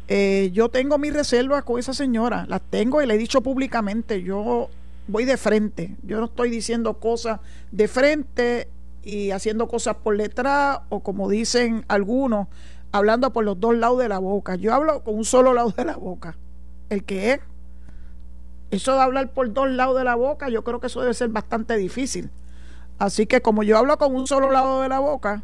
[0.08, 4.22] Eh, yo tengo mis reservas con esa señora, las tengo y le he dicho públicamente,
[4.22, 4.68] yo
[5.06, 7.40] voy de frente, yo no estoy diciendo cosas
[7.72, 8.68] de frente
[9.02, 12.48] y haciendo cosas por detrás o como dicen algunos,
[12.92, 14.56] hablando por los dos lados de la boca.
[14.56, 16.36] Yo hablo con un solo lado de la boca,
[16.90, 17.40] el que es.
[18.70, 21.28] Eso de hablar por dos lados de la boca, yo creo que eso debe ser
[21.28, 22.30] bastante difícil.
[22.98, 25.42] Así que como yo hablo con un solo lado de la boca,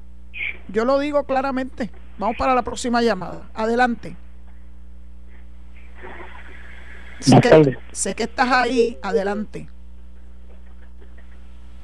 [0.68, 1.90] yo lo digo claramente.
[2.18, 3.48] Vamos para la próxima llamada.
[3.54, 4.16] Adelante.
[7.20, 8.98] Sé que, sé que estás ahí.
[9.02, 9.68] Adelante.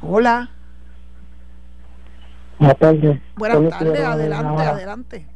[0.02, 0.50] Hola.
[2.58, 3.20] Buenas tardes.
[3.36, 4.00] Buenas tardes.
[4.00, 5.26] Adelante, adelante.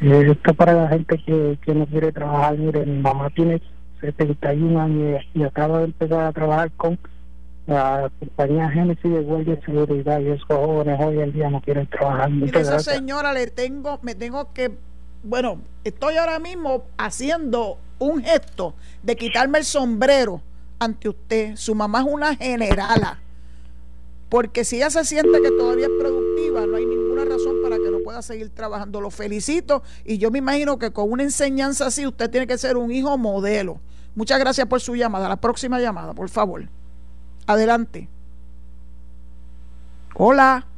[0.00, 2.56] Eh, esto para la gente que, que no quiere trabajar.
[2.56, 3.62] Mire, mi mamá tiene
[4.00, 6.98] 71 años y acaba de empezar a trabajar con
[7.66, 11.86] la compañía Génesis de Guardia de Seguridad y esos jóvenes hoy en día no quieren
[11.86, 12.30] trabajar.
[12.30, 14.72] Y esa señora le tengo, me tengo que,
[15.22, 20.42] bueno, estoy ahora mismo haciendo un gesto de quitarme el sombrero
[20.78, 21.56] ante usted.
[21.56, 23.18] Su mamá es una generala.
[24.28, 27.90] Porque si ella se siente que todavía es productiva, no hay ninguna razón para que
[27.90, 29.00] no pueda seguir trabajando.
[29.00, 32.76] Lo felicito y yo me imagino que con una enseñanza así usted tiene que ser
[32.76, 33.80] un hijo modelo.
[34.14, 35.28] Muchas gracias por su llamada.
[35.28, 36.68] La próxima llamada, por favor.
[37.46, 38.08] Adelante.
[40.14, 40.69] Hola.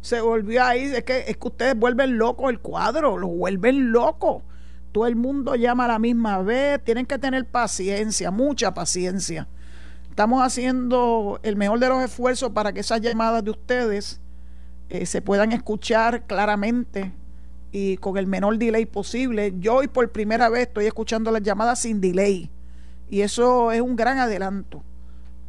[0.00, 0.84] Se, volvió ahí.
[0.84, 4.42] Es que, es que ustedes vuelven loco el cuadro, lo vuelven loco.
[4.92, 6.82] Todo el mundo llama a la misma vez.
[6.84, 9.48] Tienen que tener paciencia, mucha paciencia.
[10.08, 14.20] Estamos haciendo el mejor de los esfuerzos para que esas llamadas de ustedes
[14.88, 17.12] eh, se puedan escuchar claramente
[17.72, 19.54] y con el menor delay posible.
[19.58, 22.48] Yo hoy por primera vez estoy escuchando las llamadas sin delay
[23.10, 24.84] y eso es un gran adelanto.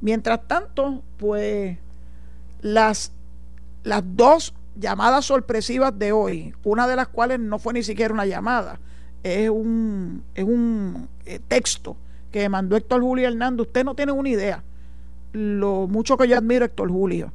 [0.00, 1.76] Mientras tanto, pues
[2.60, 3.10] las,
[3.84, 8.26] las dos llamadas sorpresivas de hoy, una de las cuales no fue ni siquiera una
[8.26, 8.78] llamada,
[9.22, 11.96] es un, es un eh, texto
[12.30, 13.66] que mandó Héctor Julio Hernández.
[13.66, 14.62] Usted no tiene una idea
[15.38, 17.32] lo mucho que yo admiro a Héctor Julio.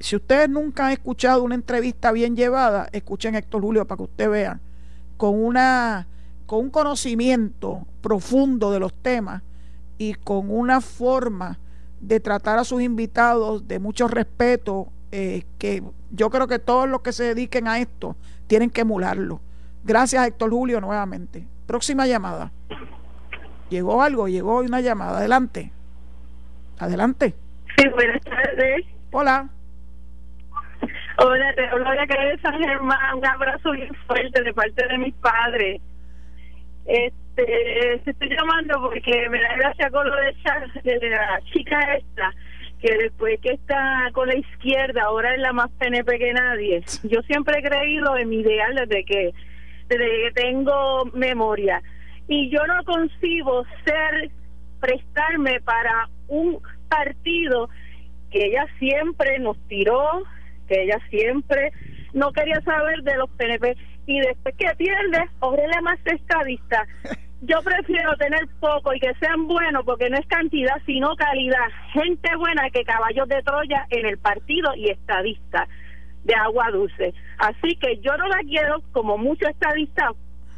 [0.00, 4.02] Si ustedes nunca han escuchado una entrevista bien llevada, escuchen a Héctor Julio para que
[4.02, 4.60] ustedes vean
[5.16, 6.08] con una
[6.46, 9.42] con un conocimiento profundo de los temas
[9.96, 11.58] y con una forma
[12.00, 17.00] de tratar a sus invitados de mucho respeto eh, que yo creo que todos los
[17.00, 18.16] que se dediquen a esto
[18.46, 19.40] tienen que emularlo.
[19.84, 21.46] Gracias Héctor Julio nuevamente.
[21.66, 22.52] Próxima llamada.
[23.70, 25.18] Llegó algo, llegó una llamada.
[25.18, 25.72] Adelante.
[26.78, 27.34] Adelante.
[27.76, 28.84] Sí, buenas tardes.
[29.12, 29.48] Hola.
[31.18, 33.18] Hola, te hablo de acá de San Germán.
[33.18, 35.80] Un abrazo bien fuerte de parte de mis padres.
[36.86, 42.32] Este, te estoy llamando porque me da gracia con lo de, de la chica esta,
[42.80, 46.82] que después que está con la izquierda, ahora es la más PNP que nadie.
[47.04, 49.32] Yo siempre he creído en mi ideal desde que,
[49.88, 51.80] desde que tengo memoria.
[52.26, 54.30] Y yo no concibo ser,
[54.84, 56.60] prestarme para un
[56.90, 57.70] partido
[58.30, 60.22] que ella siempre nos tiró,
[60.68, 61.72] que ella siempre
[62.12, 63.76] no quería saber de los PNP
[64.06, 66.86] y después que pierde, la más estadista.
[67.40, 71.68] Yo prefiero tener poco y que sean buenos porque no es cantidad sino calidad.
[71.92, 75.66] Gente buena que caballos de Troya en el partido y estadista
[76.24, 77.14] de agua dulce.
[77.38, 80.12] Así que yo no la quiero como muchos estadistas.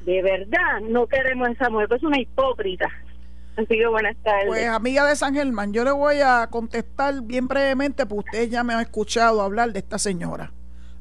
[0.04, 2.88] De verdad, no queremos esa mujer, es una hipócrita.
[3.90, 4.46] Buenas tardes.
[4.48, 8.62] Pues amiga de San Germán, yo le voy a contestar bien brevemente, porque usted ya
[8.62, 10.52] me ha escuchado hablar de esta señora.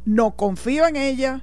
[0.05, 1.41] No confío en ella.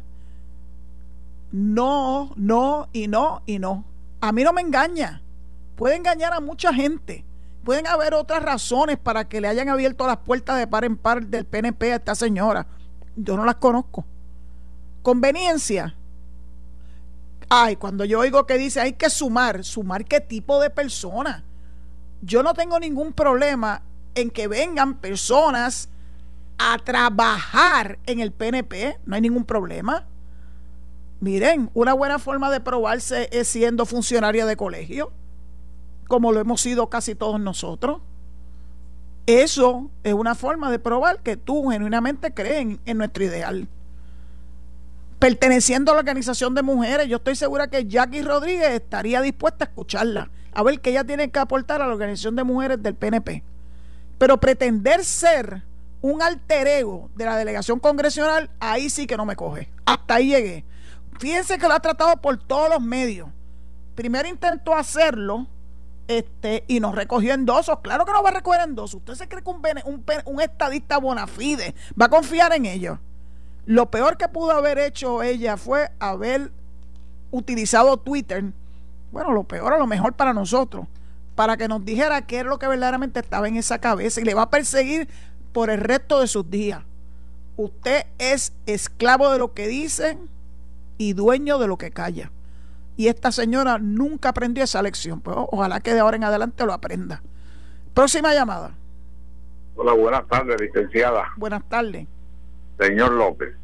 [1.50, 3.84] No, no y no y no.
[4.22, 5.20] A mí no me engaña.
[5.76, 7.24] Puede engañar a mucha gente.
[7.62, 11.26] Pueden haber otras razones para que le hayan abierto las puertas de par en par
[11.26, 12.66] del PNP a esta señora.
[13.16, 14.06] Yo no las conozco.
[15.02, 15.94] Conveniencia
[17.55, 21.44] Ay, cuando yo oigo que dice hay que sumar, sumar qué tipo de persona.
[22.22, 23.82] Yo no tengo ningún problema
[24.14, 25.90] en que vengan personas
[26.57, 30.07] a trabajar en el PNP, no hay ningún problema.
[31.20, 35.12] Miren, una buena forma de probarse es siendo funcionaria de colegio,
[36.09, 38.00] como lo hemos sido casi todos nosotros.
[39.26, 43.68] Eso es una forma de probar que tú genuinamente crees en, nuestro ideal.
[45.22, 49.68] Perteneciendo a la organización de mujeres, yo estoy segura que Jackie Rodríguez estaría dispuesta a
[49.68, 53.44] escucharla, a ver qué ella tiene que aportar a la organización de mujeres del PNP.
[54.18, 55.62] Pero pretender ser
[56.00, 59.68] un alter ego de la delegación congresional, ahí sí que no me coge.
[59.84, 60.64] Hasta ahí llegué.
[61.20, 63.28] Fíjense que lo ha tratado por todos los medios.
[63.94, 65.46] Primero intentó hacerlo
[66.08, 67.78] este, y nos recogió endosos.
[67.78, 68.96] Claro que no va a recoger endosos.
[68.96, 72.98] ¿Usted se cree que un, un, un estadista bona fide va a confiar en ellos?
[73.66, 76.50] Lo peor que pudo haber hecho ella fue haber
[77.30, 78.44] utilizado Twitter.
[79.12, 80.86] Bueno, lo peor o lo mejor para nosotros.
[81.34, 84.20] Para que nos dijera qué es lo que verdaderamente estaba en esa cabeza.
[84.20, 85.08] Y le va a perseguir
[85.52, 86.82] por el resto de sus días.
[87.56, 90.28] Usted es esclavo de lo que dicen
[90.98, 92.30] y dueño de lo que calla.
[92.96, 95.20] Y esta señora nunca aprendió esa lección.
[95.20, 97.22] Pues ojalá que de ahora en adelante lo aprenda.
[97.94, 98.74] Próxima llamada.
[99.76, 101.24] Hola, buenas tardes, licenciada.
[101.36, 102.06] Buenas tardes.
[102.83, 103.55] Señor López.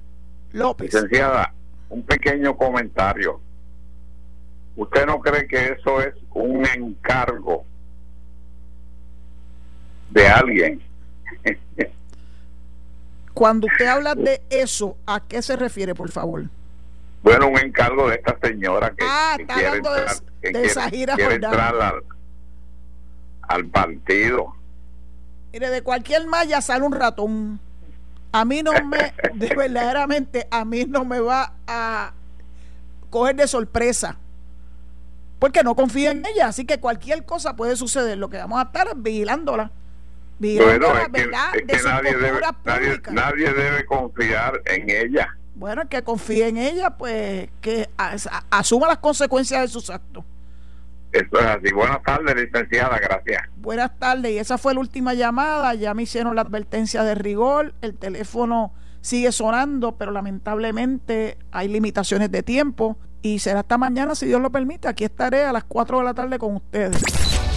[0.52, 0.92] López.
[0.92, 1.52] Licenciada,
[1.88, 3.40] un pequeño comentario.
[4.76, 7.64] ¿Usted no cree que eso es un encargo
[10.10, 10.80] de alguien?
[13.34, 16.44] Cuando usted habla de eso, ¿a qué se refiere, por favor?
[17.22, 22.02] Bueno, un encargo de esta señora que, ah, quiere entrar,
[23.42, 24.54] al, partido.
[25.52, 27.60] Mire, de cualquier malla sale un ratón.
[28.32, 32.12] A mí no me, de verdaderamente, a mí no me va a
[33.10, 34.16] coger de sorpresa.
[35.38, 36.48] Porque no confío en ella.
[36.48, 38.18] Así que cualquier cosa puede suceder.
[38.18, 39.70] Lo que vamos a estar es vigilándola.
[40.38, 42.40] Vigilándola, es verdad, de nadie, debe,
[43.10, 47.90] nadie debe confiar en ella bueno, el que confíe en ella, pues que
[48.48, 50.24] asuma las consecuencias de sus actos.
[51.12, 51.72] Eso es así.
[51.72, 53.42] Buenas tardes, licenciada, gracias.
[53.56, 55.74] Buenas tardes, y esa fue la última llamada.
[55.74, 57.74] Ya me hicieron la advertencia de rigor.
[57.80, 62.98] El teléfono sigue sonando, pero lamentablemente hay limitaciones de tiempo.
[63.22, 64.86] Y será hasta mañana, si Dios lo permite.
[64.86, 67.02] Aquí estaré a las 4 de la tarde con ustedes.